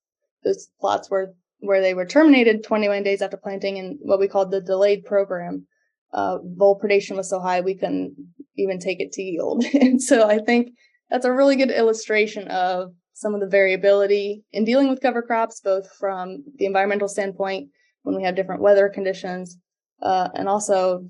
those 0.44 0.70
plots 0.80 1.10
were 1.10 1.34
where 1.60 1.82
they 1.82 1.94
were 1.94 2.06
terminated 2.06 2.62
21 2.62 3.04
days 3.04 3.22
after 3.22 3.38
planting 3.38 3.78
in 3.78 3.98
what 4.02 4.20
we 4.20 4.28
called 4.28 4.52
the 4.52 4.60
delayed 4.60 5.06
program, 5.06 5.66
uh, 6.14 6.38
vole 6.44 6.80
predation 6.80 7.16
was 7.16 7.30
so 7.30 7.40
high 7.40 7.62
we 7.62 7.76
couldn't 7.76 8.16
even 8.56 8.80
take 8.80 9.00
it 9.00 9.12
to 9.14 9.22
yield. 9.22 9.66
and 9.74 10.02
so 10.02 10.28
I 10.28 10.40
think 10.40 10.70
that's 11.10 11.26
a 11.26 11.34
really 11.34 11.56
good 11.56 11.72
illustration 11.72 12.48
of 12.48 12.92
some 13.14 13.34
of 13.34 13.42
the 13.42 13.48
variability 13.48 14.44
in 14.52 14.66
dealing 14.66 14.90
with 14.90 15.02
cover 15.02 15.22
crops, 15.22 15.62
both 15.64 15.88
from 16.00 16.44
the 16.58 16.66
environmental 16.66 17.08
standpoint 17.08 17.70
when 18.04 18.16
we 18.16 18.24
have 18.24 18.36
different 18.36 18.62
weather 18.62 18.90
conditions, 18.90 19.58
uh, 20.02 20.30
and 20.36 20.50
also 20.50 21.08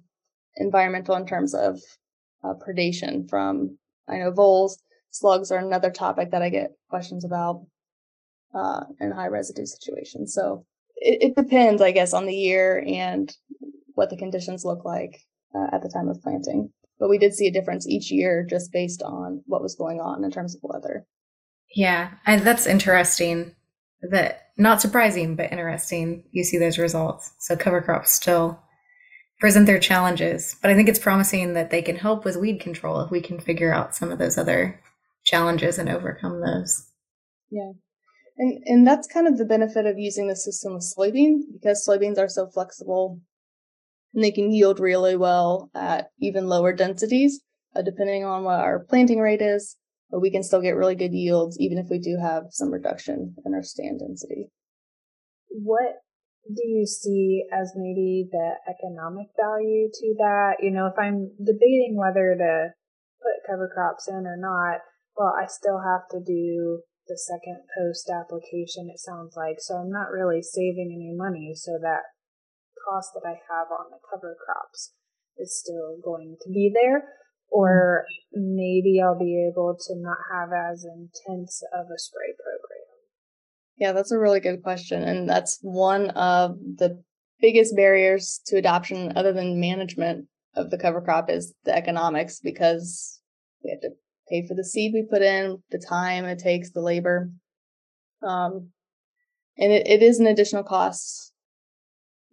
environmental 0.57 1.15
in 1.15 1.25
terms 1.25 1.55
of 1.55 1.79
uh, 2.43 2.53
predation 2.65 3.27
from, 3.29 3.77
I 4.07 4.17
know 4.17 4.31
voles, 4.31 4.77
slugs 5.09 5.51
are 5.51 5.59
another 5.59 5.89
topic 5.89 6.31
that 6.31 6.41
I 6.41 6.49
get 6.49 6.71
questions 6.89 7.25
about 7.25 7.65
uh, 8.53 8.81
in 8.99 9.11
high 9.11 9.27
residue 9.27 9.65
situations. 9.65 10.33
So 10.33 10.65
it, 10.97 11.31
it, 11.31 11.35
depends, 11.35 11.81
I 11.81 11.91
guess, 11.91 12.13
on 12.13 12.25
the 12.25 12.35
year 12.35 12.83
and 12.85 13.33
what 13.95 14.09
the 14.09 14.17
conditions 14.17 14.65
look 14.65 14.85
like 14.85 15.21
uh, 15.55 15.67
at 15.75 15.81
the 15.81 15.89
time 15.89 16.07
of 16.07 16.21
planting. 16.21 16.71
But 16.99 17.09
we 17.09 17.17
did 17.17 17.33
see 17.33 17.47
a 17.47 17.51
difference 17.51 17.87
each 17.87 18.11
year 18.11 18.45
just 18.47 18.71
based 18.71 19.01
on 19.01 19.43
what 19.45 19.61
was 19.61 19.75
going 19.75 19.99
on 19.99 20.23
in 20.23 20.31
terms 20.31 20.55
of 20.55 20.61
weather. 20.63 21.05
Yeah, 21.75 22.11
and 22.25 22.41
that's 22.41 22.67
interesting. 22.67 23.55
That 24.01 24.49
not 24.57 24.81
surprising, 24.81 25.35
but 25.35 25.51
interesting. 25.51 26.23
You 26.31 26.43
see 26.43 26.57
those 26.57 26.77
results. 26.77 27.31
So 27.39 27.55
cover 27.55 27.81
crops 27.81 28.11
still 28.11 28.59
present 29.39 29.65
their 29.65 29.79
challenges, 29.79 30.55
but 30.61 30.71
I 30.71 30.75
think 30.75 30.87
it's 30.87 30.99
promising 30.99 31.53
that 31.53 31.71
they 31.71 31.81
can 31.81 31.95
help 31.95 32.23
with 32.23 32.37
weed 32.37 32.59
control 32.59 33.01
if 33.01 33.11
we 33.11 33.21
can 33.21 33.39
figure 33.39 33.73
out 33.73 33.95
some 33.95 34.11
of 34.11 34.19
those 34.19 34.37
other 34.37 34.79
challenges 35.23 35.77
and 35.77 35.89
overcome 35.89 36.41
those. 36.41 36.87
Yeah. 37.49 37.71
And 38.37 38.63
and 38.65 38.87
that's 38.87 39.07
kind 39.07 39.27
of 39.27 39.37
the 39.37 39.45
benefit 39.45 39.85
of 39.85 39.97
using 39.97 40.27
the 40.27 40.35
system 40.35 40.73
with 40.73 40.93
soybeans 40.97 41.41
because 41.51 41.85
soybeans 41.87 42.17
are 42.17 42.29
so 42.29 42.47
flexible 42.47 43.21
and 44.13 44.23
they 44.23 44.31
can 44.31 44.51
yield 44.51 44.79
really 44.79 45.15
well 45.15 45.69
at 45.73 46.09
even 46.19 46.47
lower 46.47 46.73
densities, 46.73 47.41
uh, 47.75 47.81
depending 47.81 48.23
on 48.23 48.43
what 48.43 48.59
our 48.59 48.85
planting 48.85 49.19
rate 49.19 49.41
is. 49.41 49.77
But 50.11 50.21
we 50.21 50.31
can 50.31 50.43
still 50.43 50.61
get 50.61 50.75
really 50.75 50.95
good 50.95 51.13
yields 51.13 51.57
even 51.59 51.79
if 51.79 51.87
we 51.89 51.97
do 51.97 52.17
have 52.21 52.43
some 52.51 52.71
reduction 52.71 53.35
in 53.45 53.53
our 53.53 53.63
stand 53.63 53.99
density. 53.99 54.49
What 55.49 56.03
do 56.45 56.67
you 56.67 56.85
see 56.85 57.45
as 57.51 57.73
maybe 57.75 58.27
the 58.31 58.53
economic 58.69 59.27
value 59.39 59.89
to 59.91 60.15
that? 60.19 60.57
You 60.61 60.71
know, 60.71 60.87
if 60.87 60.93
I'm 60.99 61.31
debating 61.39 61.95
whether 61.97 62.35
to 62.37 62.69
put 63.21 63.49
cover 63.49 63.71
crops 63.73 64.07
in 64.07 64.27
or 64.27 64.37
not, 64.37 64.81
well, 65.17 65.33
I 65.33 65.47
still 65.47 65.81
have 65.81 66.07
to 66.11 66.19
do 66.19 66.81
the 67.07 67.17
second 67.17 67.63
post 67.77 68.09
application, 68.09 68.89
it 68.93 68.99
sounds 68.99 69.35
like. 69.35 69.57
So 69.59 69.75
I'm 69.75 69.91
not 69.91 70.11
really 70.11 70.41
saving 70.41 70.91
any 70.93 71.13
money. 71.15 71.53
So 71.55 71.77
that 71.81 72.12
cost 72.87 73.11
that 73.13 73.27
I 73.27 73.39
have 73.49 73.67
on 73.71 73.91
the 73.91 73.97
cover 74.09 74.35
crops 74.45 74.93
is 75.37 75.59
still 75.59 75.97
going 76.03 76.37
to 76.41 76.49
be 76.49 76.71
there. 76.73 77.03
Or 77.49 78.05
maybe 78.33 78.99
I'll 79.03 79.17
be 79.17 79.47
able 79.51 79.77
to 79.77 79.95
not 79.95 80.17
have 80.31 80.49
as 80.51 80.85
intense 80.85 81.61
of 81.71 81.85
a 81.85 81.99
spray 81.99 82.33
program. 82.35 82.83
Yeah, 83.77 83.91
that's 83.91 84.11
a 84.11 84.17
really 84.17 84.39
good 84.39 84.63
question. 84.63 85.03
And 85.03 85.29
that's 85.29 85.59
one 85.61 86.09
of 86.11 86.57
the 86.77 87.03
biggest 87.39 87.75
barriers 87.75 88.41
to 88.47 88.57
adoption, 88.57 89.13
other 89.15 89.33
than 89.33 89.59
management 89.59 90.25
of 90.55 90.71
the 90.71 90.77
cover 90.77 91.01
crop, 91.01 91.29
is 91.29 91.53
the 91.63 91.75
economics 91.75 92.39
because 92.39 93.19
we 93.63 93.71
have 93.71 93.81
to 93.81 93.89
pay 94.29 94.47
for 94.47 94.55
the 94.55 94.63
seed 94.63 94.93
we 94.93 95.03
put 95.03 95.21
in, 95.21 95.61
the 95.69 95.77
time 95.77 96.25
it 96.25 96.39
takes, 96.39 96.71
the 96.71 96.81
labor. 96.81 97.29
Um, 98.25 98.69
and 99.57 99.71
it, 99.71 99.85
it 99.85 100.01
is 100.01 100.19
an 100.19 100.27
additional 100.27 100.63
cost 100.63 101.32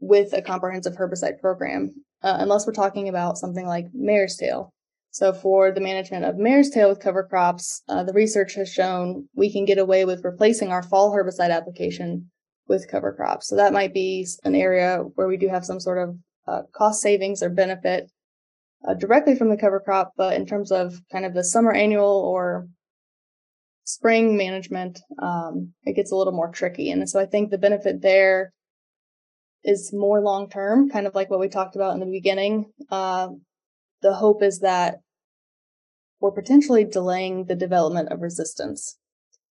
with 0.00 0.32
a 0.32 0.42
comprehensive 0.42 0.94
herbicide 0.94 1.38
program, 1.40 1.94
uh, 2.22 2.36
unless 2.40 2.66
we're 2.66 2.72
talking 2.72 3.08
about 3.08 3.38
something 3.38 3.66
like 3.66 3.86
mare's 3.92 4.36
tail. 4.36 4.72
So 5.12 5.32
for 5.32 5.72
the 5.72 5.80
management 5.80 6.24
of 6.24 6.36
mare's 6.36 6.70
tail 6.70 6.88
with 6.88 7.00
cover 7.00 7.24
crops, 7.24 7.82
uh, 7.88 8.04
the 8.04 8.12
research 8.12 8.54
has 8.54 8.72
shown 8.72 9.28
we 9.34 9.52
can 9.52 9.64
get 9.64 9.78
away 9.78 10.04
with 10.04 10.24
replacing 10.24 10.70
our 10.70 10.82
fall 10.82 11.12
herbicide 11.12 11.50
application 11.50 12.30
with 12.68 12.88
cover 12.88 13.12
crops. 13.12 13.48
So 13.48 13.56
that 13.56 13.72
might 13.72 13.92
be 13.92 14.26
an 14.44 14.54
area 14.54 14.98
where 15.16 15.26
we 15.26 15.36
do 15.36 15.48
have 15.48 15.64
some 15.64 15.80
sort 15.80 15.98
of 15.98 16.16
uh, 16.46 16.62
cost 16.72 17.02
savings 17.02 17.42
or 17.42 17.50
benefit 17.50 18.10
uh, 18.88 18.94
directly 18.94 19.34
from 19.34 19.50
the 19.50 19.56
cover 19.56 19.80
crop, 19.80 20.12
but 20.16 20.34
in 20.34 20.46
terms 20.46 20.72
of 20.72 20.94
kind 21.12 21.24
of 21.24 21.34
the 21.34 21.44
summer 21.44 21.72
annual 21.72 22.06
or 22.06 22.68
spring 23.84 24.36
management, 24.36 25.00
um, 25.20 25.72
it 25.84 25.96
gets 25.96 26.12
a 26.12 26.16
little 26.16 26.32
more 26.32 26.50
tricky. 26.50 26.90
And 26.90 27.08
so 27.08 27.20
I 27.20 27.26
think 27.26 27.50
the 27.50 27.58
benefit 27.58 28.00
there 28.00 28.52
is 29.64 29.92
more 29.92 30.20
long 30.20 30.48
term, 30.48 30.88
kind 30.90 31.06
of 31.06 31.14
like 31.14 31.30
what 31.30 31.40
we 31.40 31.48
talked 31.48 31.76
about 31.76 31.94
in 31.94 32.00
the 32.00 32.06
beginning. 32.06 32.72
Uh, 32.90 33.28
the 34.02 34.14
hope 34.14 34.42
is 34.42 34.60
that 34.60 35.00
we're 36.20 36.30
potentially 36.30 36.84
delaying 36.84 37.46
the 37.46 37.54
development 37.54 38.10
of 38.10 38.20
resistance. 38.20 38.96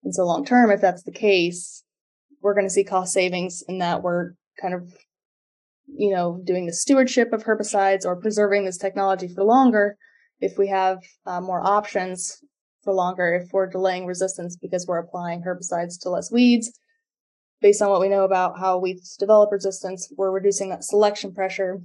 And 0.03 0.13
so 0.13 0.25
long 0.25 0.45
term, 0.45 0.71
if 0.71 0.81
that's 0.81 1.03
the 1.03 1.11
case, 1.11 1.83
we're 2.41 2.53
going 2.53 2.65
to 2.65 2.73
see 2.73 2.83
cost 2.83 3.13
savings 3.13 3.63
in 3.67 3.79
that 3.79 4.01
we're 4.01 4.31
kind 4.61 4.73
of 4.73 4.93
you 5.95 6.13
know, 6.13 6.41
doing 6.43 6.65
the 6.65 6.73
stewardship 6.73 7.33
of 7.33 7.43
herbicides 7.43 8.05
or 8.05 8.15
preserving 8.15 8.65
this 8.65 8.77
technology 8.77 9.27
for 9.27 9.43
longer, 9.43 9.97
if 10.39 10.57
we 10.57 10.67
have 10.67 10.99
uh, 11.25 11.41
more 11.41 11.65
options 11.65 12.37
for 12.83 12.93
longer, 12.93 13.33
if 13.33 13.51
we're 13.51 13.67
delaying 13.67 14.05
resistance 14.05 14.55
because 14.55 14.85
we're 14.87 14.99
applying 14.99 15.41
herbicides 15.41 15.99
to 16.01 16.09
less 16.09 16.31
weeds, 16.31 16.71
based 17.61 17.81
on 17.81 17.89
what 17.89 18.01
we 18.01 18.09
know 18.09 18.23
about 18.23 18.59
how 18.59 18.77
weeds 18.77 19.15
develop 19.17 19.51
resistance, 19.51 20.11
we're 20.17 20.31
reducing 20.31 20.69
that 20.69 20.83
selection 20.83 21.33
pressure 21.33 21.81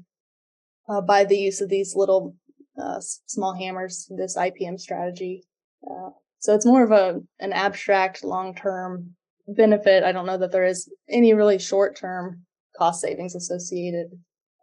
uh, 0.88 1.00
by 1.00 1.24
the 1.24 1.36
use 1.36 1.60
of 1.60 1.68
these 1.68 1.94
little 1.96 2.36
uh, 2.80 3.00
small 3.26 3.54
hammers, 3.54 4.10
this 4.16 4.36
IPM 4.36 4.78
strategy. 4.78 5.44
Uh, 5.88 6.10
so 6.38 6.54
it's 6.54 6.66
more 6.66 6.82
of 6.82 6.90
a 6.90 7.20
an 7.40 7.52
abstract, 7.52 8.24
long 8.24 8.54
term 8.54 9.14
benefit. 9.46 10.04
I 10.04 10.12
don't 10.12 10.26
know 10.26 10.38
that 10.38 10.52
there 10.52 10.64
is 10.64 10.90
any 11.08 11.34
really 11.34 11.58
short 11.58 11.96
term 11.96 12.44
cost 12.76 13.00
savings 13.00 13.34
associated 13.34 14.08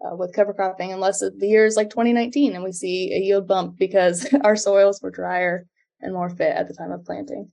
uh, 0.04 0.16
with 0.16 0.34
cover 0.36 0.54
cropping 0.54 0.92
unless 0.92 1.20
the 1.20 1.48
year 1.48 1.66
is 1.66 1.76
like 1.76 1.90
2019 1.90 2.54
and 2.54 2.64
we 2.64 2.72
see 2.72 3.14
a 3.14 3.20
yield 3.20 3.48
bump 3.48 3.78
because 3.78 4.28
our 4.44 4.56
soils 4.56 5.00
were 5.02 5.12
drier 5.12 5.66
and 6.02 6.14
more 6.14 6.30
fit 6.30 6.56
at 6.56 6.68
the 6.68 6.74
time 6.74 6.92
of 6.92 7.06
planting. 7.06 7.52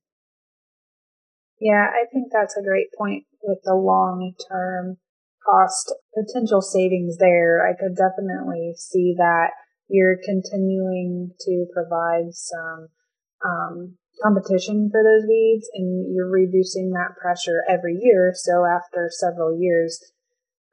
Yeah, 1.61 1.87
I 1.91 2.07
think 2.13 2.29
that's 2.33 2.57
a 2.57 2.63
great 2.63 2.89
point 2.97 3.25
with 3.43 3.59
the 3.65 3.75
long 3.75 4.35
term 4.49 4.99
cost 5.45 5.93
potential 6.15 6.63
savings 6.63 7.17
there. 7.19 7.67
I 7.67 7.75
could 7.79 7.97
definitely 7.97 8.75
see 8.77 9.15
that 9.19 9.51
you're 9.89 10.19
continuing 10.25 11.33
to 11.41 11.67
provide 11.73 12.33
some 12.35 12.89
um, 13.45 13.97
competition 14.23 14.91
for 14.91 15.03
those 15.03 15.27
weeds 15.29 15.69
and 15.75 16.15
you're 16.15 16.31
reducing 16.31 16.91
that 16.91 17.17
pressure 17.21 17.65
every 17.69 17.99
year. 18.01 18.33
So 18.35 18.65
after 18.65 19.11
several 19.11 19.59
years, 19.59 20.01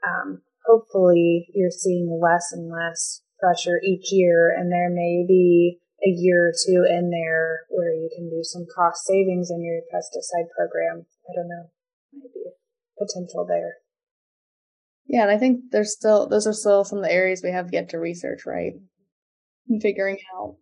um, 0.06 0.41
hopefully 0.65 1.48
you're 1.54 1.71
seeing 1.71 2.19
less 2.21 2.52
and 2.52 2.69
less 2.69 3.21
pressure 3.39 3.80
each 3.84 4.12
year 4.12 4.54
and 4.56 4.71
there 4.71 4.89
may 4.89 5.26
be 5.28 5.80
a 6.06 6.10
year 6.10 6.50
or 6.50 6.54
two 6.54 6.86
in 6.88 7.10
there 7.10 7.65
where 7.70 7.91
you 7.91 8.10
can 8.15 8.30
do 8.30 8.44
some 8.44 8.65
cost 8.74 9.06
savings 9.06 9.50
in 9.50 9.63
your 9.63 9.82
pesticide 9.91 10.50
program. 10.56 11.06
I 11.28 11.34
don't 11.36 11.50
know, 11.50 11.70
maybe 12.13 12.54
potential 12.98 13.46
there. 13.48 13.76
Yeah, 15.08 15.24
and 15.24 15.32
I 15.32 15.38
think 15.38 15.72
there's 15.72 15.94
still 15.94 16.28
those 16.28 16.48
are 16.48 16.54
still 16.54 16.84
some 16.84 17.00
of 17.00 17.04
the 17.04 17.12
areas 17.12 17.41
we 17.44 17.52
have 17.52 17.74
yet 17.74 17.89
to 17.89 17.98
research, 17.98 18.46
right? 18.46 18.74
And 19.68 19.82
figuring 19.82 20.20
out 20.38 20.58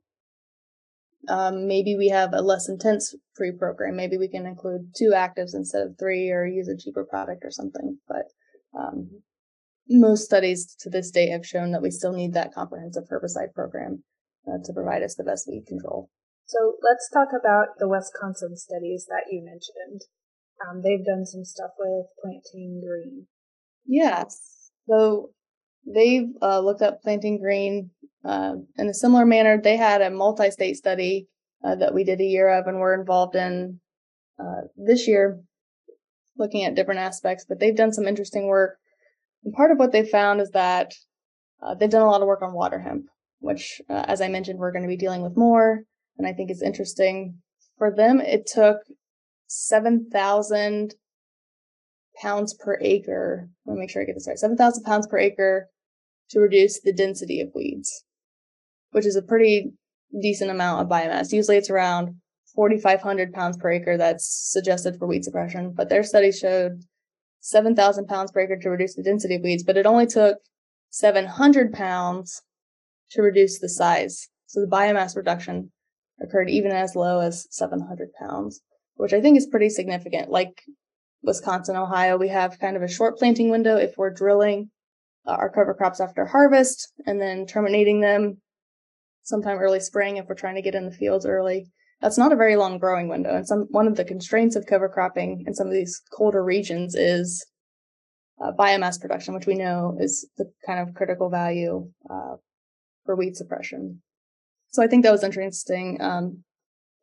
um, 1.28 1.68
maybe 1.68 1.96
we 1.96 2.10
have 2.10 2.34
a 2.34 2.42
less 2.42 2.70
intense 2.70 3.16
pre 3.36 3.52
program. 3.52 3.96
Maybe 3.96 4.18
we 4.18 4.30
can 4.30 4.46
include 4.46 4.94
two 4.96 5.12
actives 5.14 5.54
instead 5.54 5.84
of 5.84 5.96
three, 6.00 6.30
or 6.30 6.46
use 6.46 6.68
a 6.68 6.78
cheaper 6.78 7.06
product 7.06 7.44
or 7.44 7.52
something. 7.52 7.98
But 8.08 8.26
um, 8.78 9.22
most 9.90 10.24
studies 10.24 10.76
to 10.80 10.90
this 10.90 11.12
day 11.12 11.30
have 11.30 11.46
shown 11.46 11.72
that 11.72 11.82
we 11.82 11.92
still 11.92 12.14
need 12.14 12.34
that 12.34 12.54
comprehensive 12.54 13.06
herbicide 13.10 13.54
program 13.54 14.04
uh, 14.48 14.64
to 14.64 14.74
provide 14.74 15.04
us 15.04 15.16
the 15.16 15.24
best 15.24 15.48
weed 15.48 15.66
control. 15.68 16.10
So 16.46 16.76
let's 16.84 17.10
talk 17.10 17.30
about 17.30 17.80
the 17.80 17.88
Wisconsin 17.88 18.58
studies 18.58 19.08
that 19.10 19.32
you 19.32 19.44
mentioned. 19.44 20.02
Um, 20.62 20.82
they've 20.82 21.06
done 21.06 21.26
some 21.26 21.46
stuff 21.46 21.72
with 21.80 22.08
planting 22.22 22.82
green. 22.86 23.28
Yes. 23.86 24.72
So 24.88 25.32
they've 25.86 26.30
uh, 26.42 26.60
looked 26.60 26.82
up 26.82 27.02
planting 27.02 27.40
green 27.40 27.92
uh, 28.26 28.56
in 28.78 28.88
a 28.88 28.94
similar 28.94 29.26
manner. 29.26 29.60
They 29.62 29.78
had 29.78 30.02
a 30.02 30.10
multi-state 30.10 30.76
study 30.76 31.28
uh, 31.64 31.76
that 31.76 31.94
we 31.94 32.04
did 32.04 32.22
a 32.22 32.26
year 32.26 32.50
of 32.50 32.68
and 32.68 32.80
we're 32.80 33.00
involved 33.00 33.36
in 33.36 33.80
uh, 34.40 34.68
this 34.76 35.08
year, 35.08 35.42
looking 36.38 36.66
at 36.66 36.76
different 36.76 37.00
aspects. 37.00 37.46
But 37.48 37.60
they've 37.60 37.76
done 37.76 37.94
some 37.94 38.08
interesting 38.08 38.48
work. 38.48 38.78
And 39.44 39.54
part 39.54 39.72
of 39.72 39.78
what 39.78 39.92
they 39.92 40.06
found 40.06 40.42
is 40.42 40.52
that 40.52 40.94
uh, 41.62 41.76
they've 41.76 41.90
done 41.90 42.02
a 42.02 42.10
lot 42.10 42.22
of 42.22 42.28
work 42.28 42.42
on 42.42 42.54
water 42.54 42.80
hemp, 42.80 43.06
which, 43.44 43.82
uh, 43.90 44.06
as 44.08 44.22
I 44.22 44.30
mentioned, 44.30 44.58
we're 44.58 44.72
going 44.72 44.84
to 44.84 44.88
be 44.88 44.96
dealing 44.96 45.22
with 45.22 45.36
more. 45.36 45.84
And 46.18 46.26
I 46.26 46.32
think 46.32 46.50
is 46.50 46.62
interesting. 46.62 47.40
For 47.78 47.94
them, 47.94 48.22
it 48.22 48.46
took 48.48 48.78
7,000 49.48 50.96
pounds 52.22 52.54
per 52.54 52.78
acre. 52.82 53.50
Let 53.66 53.74
me 53.74 53.82
make 53.82 53.90
sure 53.90 54.02
I 54.02 54.06
get 54.06 54.16
this 54.16 54.28
right. 54.28 54.40
7,000 54.40 54.84
pounds 54.84 55.08
per 55.08 55.18
acre 55.18 55.68
to 56.30 56.40
reduce 56.40 56.80
the 56.80 56.94
density 56.94 57.42
of 57.42 57.50
weeds, 57.54 58.06
which 58.92 59.06
is 59.06 59.18
a 59.18 59.22
pretty 59.22 59.74
decent 60.22 60.50
amount 60.50 60.82
of 60.82 60.88
biomass. 60.88 61.34
Usually 61.34 61.58
it's 61.58 61.70
around 61.70 62.16
4,500 62.56 63.34
pounds 63.34 63.58
per 63.58 63.72
acre 63.72 63.98
that's 63.98 64.26
suggested 64.52 64.98
for 64.98 65.08
weed 65.08 65.26
suppression, 65.26 65.74
but 65.76 65.90
their 65.90 66.04
study 66.04 66.32
showed 66.32 66.84
7,000 67.42 68.08
pounds 68.08 68.32
per 68.32 68.42
acre 68.42 68.58
to 68.62 68.70
reduce 68.70 68.96
the 68.96 69.04
density 69.04 69.36
of 69.36 69.42
weeds, 69.42 69.64
but 69.64 69.76
it 69.76 69.86
only 69.86 70.06
took 70.06 70.38
700 70.92 71.74
pounds 71.74 72.42
to 73.14 73.22
reduce 73.22 73.60
the 73.60 73.70
size. 73.70 74.28
So 74.48 74.62
the 74.62 74.68
biomass 74.68 75.16
reduction 75.16 75.72
occurred 76.22 76.50
even 76.50 76.72
as 76.72 76.96
low 76.96 77.20
as 77.20 77.48
700 77.50 78.10
pounds, 78.20 78.62
which 78.96 79.14
I 79.14 79.22
think 79.22 79.38
is 79.38 79.48
pretty 79.48 79.70
significant. 79.70 80.30
Like 80.30 80.62
Wisconsin, 81.24 81.76
Ohio, 81.76 82.18
we 82.18 82.28
have 82.28 82.60
kind 82.60 82.76
of 82.76 82.84
a 82.84 82.88
short 82.88 83.18
planting 83.18 83.50
window 83.50 83.78
if 83.78 83.94
we're 83.98 84.14
drilling 84.14 84.70
uh, 85.26 85.32
our 85.32 85.50
cover 85.50 85.74
crops 85.74 86.00
after 86.00 86.26
harvest 86.26 86.92
and 87.06 87.22
then 87.22 87.46
terminating 87.46 88.02
them 88.02 88.42
sometime 89.24 89.58
early 89.58 89.80
spring 89.80 90.18
if 90.18 90.26
we're 90.28 90.36
trying 90.36 90.56
to 90.56 90.62
get 90.62 90.76
in 90.76 90.86
the 90.86 90.92
fields 90.92 91.26
early. 91.26 91.66
That's 92.02 92.18
not 92.18 92.34
a 92.34 92.38
very 92.38 92.58
long 92.58 92.78
growing 92.78 93.08
window. 93.08 93.34
And 93.34 93.48
some 93.48 93.68
one 93.70 93.88
of 93.88 93.96
the 93.96 94.04
constraints 94.04 94.58
of 94.58 94.66
cover 94.66 94.90
cropping 94.90 95.46
in 95.48 95.54
some 95.54 95.68
of 95.68 95.74
these 95.74 96.02
colder 96.12 96.44
regions 96.44 96.96
is 96.96 97.46
uh, 98.44 98.52
biomass 98.52 99.00
production, 99.00 99.34
which 99.34 99.48
we 99.48 99.56
know 99.56 99.96
is 100.00 100.30
the 100.38 100.52
kind 100.66 100.80
of 100.80 100.94
critical 100.94 101.30
value 101.30 101.90
uh, 102.10 102.36
for 103.06 103.16
weed 103.16 103.36
suppression. 103.36 104.02
So 104.72 104.82
I 104.84 104.88
think 104.88 105.04
that 105.04 105.12
was 105.12 105.24
interesting. 105.24 105.98
Um, 106.02 106.44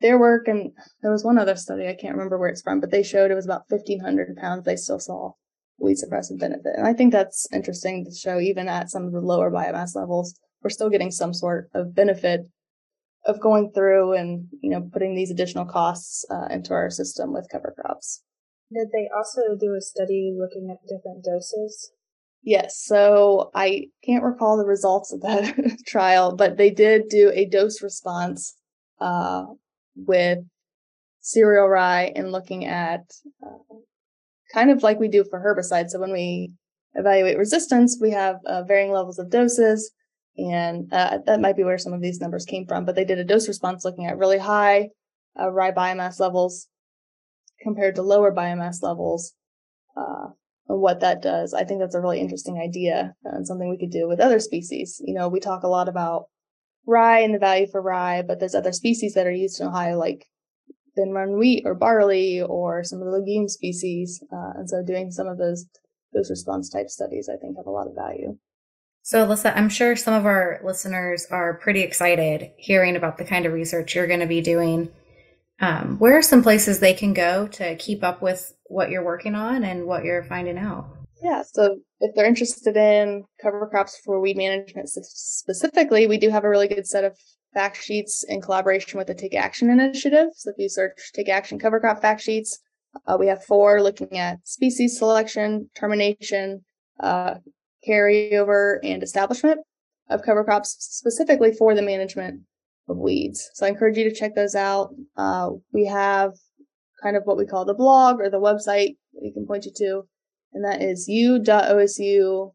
their 0.00 0.18
work, 0.18 0.48
and 0.48 0.72
there 1.02 1.12
was 1.12 1.24
one 1.24 1.38
other 1.38 1.56
study, 1.56 1.86
I 1.86 1.94
can't 1.94 2.14
remember 2.14 2.38
where 2.38 2.48
it's 2.48 2.62
from, 2.62 2.80
but 2.80 2.90
they 2.90 3.02
showed 3.02 3.30
it 3.30 3.34
was 3.34 3.44
about 3.44 3.64
1,500 3.68 4.36
pounds. 4.36 4.64
They 4.64 4.76
still 4.76 4.98
saw 4.98 5.32
weed 5.78 5.96
suppressive 5.96 6.38
benefit. 6.38 6.72
And 6.76 6.86
I 6.86 6.92
think 6.92 7.12
that's 7.12 7.46
interesting 7.52 8.04
to 8.04 8.14
show 8.14 8.40
even 8.40 8.68
at 8.68 8.90
some 8.90 9.04
of 9.04 9.12
the 9.12 9.20
lower 9.20 9.50
biomass 9.50 9.94
levels, 9.94 10.38
we're 10.62 10.70
still 10.70 10.90
getting 10.90 11.10
some 11.10 11.34
sort 11.34 11.70
of 11.74 11.94
benefit 11.94 12.42
of 13.26 13.40
going 13.40 13.72
through 13.74 14.14
and, 14.14 14.46
you 14.62 14.70
know, 14.70 14.88
putting 14.92 15.14
these 15.14 15.30
additional 15.30 15.66
costs 15.66 16.24
uh, 16.30 16.46
into 16.50 16.72
our 16.72 16.90
system 16.90 17.32
with 17.32 17.48
cover 17.50 17.74
crops. 17.78 18.22
Did 18.72 18.88
they 18.92 19.08
also 19.14 19.56
do 19.58 19.74
a 19.76 19.80
study 19.80 20.34
looking 20.38 20.70
at 20.70 20.86
different 20.88 21.24
doses? 21.24 21.92
Yes. 22.42 22.78
So 22.82 23.50
I 23.54 23.88
can't 24.04 24.24
recall 24.24 24.56
the 24.56 24.64
results 24.64 25.12
of 25.12 25.20
that 25.22 25.78
trial, 25.86 26.34
but 26.34 26.56
they 26.56 26.70
did 26.70 27.08
do 27.08 27.30
a 27.34 27.44
dose 27.44 27.82
response 27.82 28.54
uh, 29.00 29.44
with 29.94 30.38
cereal 31.20 31.68
rye 31.68 32.12
and 32.16 32.32
looking 32.32 32.64
at 32.66 33.02
uh, 33.44 33.74
kind 34.52 34.70
of 34.70 34.82
like 34.82 34.98
we 34.98 35.08
do 35.08 35.24
for 35.24 35.40
herbicides. 35.40 35.90
So 35.90 36.00
when 36.00 36.12
we 36.12 36.52
evaluate 36.94 37.38
resistance, 37.38 37.98
we 38.00 38.10
have 38.12 38.36
uh, 38.46 38.62
varying 38.64 38.92
levels 38.92 39.18
of 39.18 39.30
doses, 39.30 39.92
and 40.36 40.92
uh, 40.92 41.18
that 41.26 41.40
might 41.40 41.56
be 41.56 41.64
where 41.64 41.78
some 41.78 41.92
of 41.92 42.00
these 42.00 42.20
numbers 42.20 42.46
came 42.46 42.66
from. 42.66 42.84
But 42.84 42.96
they 42.96 43.04
did 43.04 43.18
a 43.18 43.24
dose 43.24 43.48
response 43.48 43.84
looking 43.84 44.06
at 44.06 44.18
really 44.18 44.38
high 44.38 44.88
uh, 45.38 45.50
rye 45.50 45.72
biomass 45.72 46.18
levels 46.20 46.68
compared 47.60 47.96
to 47.96 48.02
lower 48.02 48.32
biomass 48.32 48.82
levels. 48.82 49.34
Uh, 50.70 50.76
what 50.76 51.00
that 51.00 51.22
does, 51.22 51.54
I 51.54 51.64
think 51.64 51.80
that's 51.80 51.94
a 51.94 52.00
really 52.00 52.20
interesting 52.20 52.58
idea 52.58 53.14
and 53.24 53.46
something 53.46 53.68
we 53.68 53.78
could 53.78 53.92
do 53.92 54.08
with 54.08 54.20
other 54.20 54.40
species. 54.40 55.00
You 55.04 55.14
know, 55.14 55.28
we 55.28 55.40
talk 55.40 55.62
a 55.62 55.68
lot 55.68 55.88
about 55.88 56.26
rye 56.86 57.20
and 57.20 57.34
the 57.34 57.38
value 57.38 57.66
for 57.66 57.82
rye, 57.82 58.22
but 58.22 58.40
there's 58.40 58.54
other 58.54 58.72
species 58.72 59.14
that 59.14 59.26
are 59.26 59.32
used 59.32 59.60
in 59.60 59.66
Ohio, 59.66 59.98
like 59.98 60.26
thin 60.96 61.12
run 61.12 61.38
wheat 61.38 61.62
or 61.64 61.74
barley 61.74 62.40
or 62.42 62.84
some 62.84 63.00
of 63.00 63.06
the 63.06 63.12
legume 63.12 63.48
species. 63.48 64.22
Uh, 64.32 64.58
and 64.58 64.68
so 64.68 64.82
doing 64.84 65.10
some 65.10 65.26
of 65.26 65.38
those 65.38 65.66
dose 66.14 66.30
response 66.30 66.68
type 66.68 66.88
studies, 66.88 67.28
I 67.32 67.36
think, 67.36 67.56
have 67.56 67.66
a 67.66 67.70
lot 67.70 67.86
of 67.86 67.94
value. 67.94 68.36
So, 69.02 69.26
Alyssa, 69.26 69.56
I'm 69.56 69.70
sure 69.70 69.96
some 69.96 70.14
of 70.14 70.26
our 70.26 70.60
listeners 70.62 71.26
are 71.30 71.54
pretty 71.54 71.80
excited 71.80 72.50
hearing 72.58 72.96
about 72.96 73.16
the 73.16 73.24
kind 73.24 73.46
of 73.46 73.52
research 73.52 73.94
you're 73.94 74.06
going 74.06 74.20
to 74.20 74.26
be 74.26 74.42
doing. 74.42 74.90
Um, 75.60 75.98
where 75.98 76.16
are 76.16 76.22
some 76.22 76.42
places 76.42 76.80
they 76.80 76.94
can 76.94 77.12
go 77.12 77.46
to 77.48 77.76
keep 77.76 78.02
up 78.02 78.22
with 78.22 78.54
what 78.64 78.90
you're 78.90 79.04
working 79.04 79.34
on 79.34 79.62
and 79.62 79.86
what 79.86 80.04
you're 80.04 80.24
finding 80.24 80.56
out? 80.56 80.86
Yeah, 81.22 81.42
so 81.42 81.76
if 82.00 82.14
they're 82.14 82.24
interested 82.24 82.76
in 82.76 83.24
cover 83.42 83.66
crops 83.66 84.00
for 84.02 84.20
weed 84.20 84.38
management 84.38 84.88
specifically, 84.88 86.06
we 86.06 86.16
do 86.16 86.30
have 86.30 86.44
a 86.44 86.48
really 86.48 86.68
good 86.68 86.86
set 86.86 87.04
of 87.04 87.14
fact 87.52 87.82
sheets 87.82 88.24
in 88.26 88.40
collaboration 88.40 88.96
with 88.96 89.08
the 89.08 89.14
Take 89.14 89.34
Action 89.34 89.68
Initiative. 89.68 90.28
So 90.34 90.50
if 90.50 90.56
you 90.58 90.70
search 90.70 91.12
Take 91.12 91.28
Action 91.28 91.58
cover 91.58 91.78
crop 91.78 92.00
fact 92.00 92.22
sheets, 92.22 92.58
uh, 93.06 93.16
we 93.18 93.26
have 93.26 93.44
four 93.44 93.82
looking 93.82 94.18
at 94.18 94.38
species 94.44 94.98
selection, 94.98 95.68
termination, 95.74 96.64
uh, 97.00 97.34
carryover, 97.86 98.78
and 98.82 99.02
establishment 99.02 99.60
of 100.08 100.22
cover 100.22 100.42
crops 100.42 100.76
specifically 100.78 101.52
for 101.52 101.74
the 101.74 101.82
management 101.82 102.40
of 102.90 102.98
weeds. 102.98 103.50
So 103.54 103.66
I 103.66 103.68
encourage 103.68 103.96
you 103.96 104.08
to 104.08 104.14
check 104.14 104.34
those 104.34 104.54
out. 104.54 104.90
Uh, 105.16 105.50
we 105.72 105.86
have 105.86 106.32
kind 107.02 107.16
of 107.16 107.22
what 107.24 107.36
we 107.36 107.46
call 107.46 107.64
the 107.64 107.74
blog 107.74 108.20
or 108.20 108.28
the 108.28 108.40
website 108.40 108.96
that 109.14 109.22
we 109.22 109.32
can 109.32 109.46
point 109.46 109.64
you 109.64 109.72
to, 109.76 110.02
and 110.52 110.64
that 110.64 110.82
is 110.82 111.06
u.osu.edu 111.08 112.52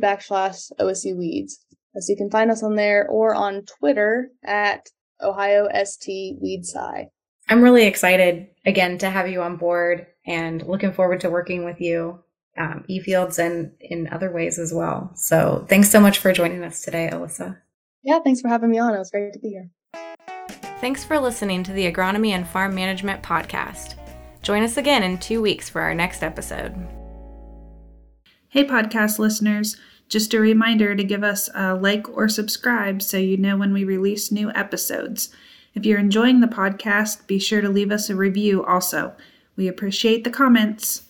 backslash 0.00 0.70
OSU 0.80 1.16
weeds. 1.16 1.64
So 1.96 2.10
you 2.10 2.16
can 2.16 2.30
find 2.30 2.50
us 2.50 2.62
on 2.62 2.76
there 2.76 3.06
or 3.06 3.34
on 3.34 3.64
Twitter 3.78 4.30
at 4.44 4.88
Ohio 5.20 5.68
ST 5.84 6.40
Weedsci. 6.42 7.08
I'm 7.48 7.62
really 7.62 7.86
excited 7.86 8.48
again 8.64 8.98
to 8.98 9.10
have 9.10 9.28
you 9.28 9.42
on 9.42 9.56
board 9.56 10.06
and 10.26 10.66
looking 10.66 10.92
forward 10.92 11.20
to 11.20 11.30
working 11.30 11.64
with 11.64 11.80
you, 11.80 12.20
um, 12.56 12.84
eFields, 12.88 13.38
and 13.38 13.72
in 13.80 14.08
other 14.08 14.32
ways 14.32 14.58
as 14.58 14.72
well. 14.72 15.12
So 15.16 15.66
thanks 15.68 15.90
so 15.90 16.00
much 16.00 16.18
for 16.18 16.32
joining 16.32 16.62
us 16.62 16.82
today, 16.82 17.10
Alyssa. 17.12 17.58
Yeah, 18.02 18.18
thanks 18.18 18.40
for 18.40 18.48
having 18.48 18.70
me 18.70 18.78
on. 18.78 18.94
It 18.94 18.98
was 18.98 19.10
great 19.10 19.32
to 19.32 19.38
be 19.38 19.50
here. 19.50 19.70
Thanks 20.80 21.04
for 21.04 21.20
listening 21.20 21.62
to 21.64 21.72
the 21.72 21.90
Agronomy 21.90 22.30
and 22.30 22.46
Farm 22.46 22.74
Management 22.74 23.22
Podcast. 23.22 23.94
Join 24.42 24.64
us 24.64 24.76
again 24.76 25.04
in 25.04 25.18
two 25.18 25.40
weeks 25.40 25.68
for 25.68 25.80
our 25.80 25.94
next 25.94 26.24
episode. 26.24 26.74
Hey, 28.48 28.64
podcast 28.64 29.18
listeners. 29.20 29.76
Just 30.08 30.34
a 30.34 30.40
reminder 30.40 30.96
to 30.96 31.04
give 31.04 31.22
us 31.22 31.48
a 31.54 31.74
like 31.74 32.08
or 32.08 32.28
subscribe 32.28 33.00
so 33.00 33.16
you 33.16 33.36
know 33.36 33.56
when 33.56 33.72
we 33.72 33.84
release 33.84 34.32
new 34.32 34.50
episodes. 34.50 35.32
If 35.74 35.86
you're 35.86 36.00
enjoying 36.00 36.40
the 36.40 36.48
podcast, 36.48 37.26
be 37.26 37.38
sure 37.38 37.60
to 37.60 37.68
leave 37.68 37.92
us 37.92 38.10
a 38.10 38.16
review 38.16 38.64
also. 38.64 39.14
We 39.56 39.68
appreciate 39.68 40.24
the 40.24 40.30
comments. 40.30 41.02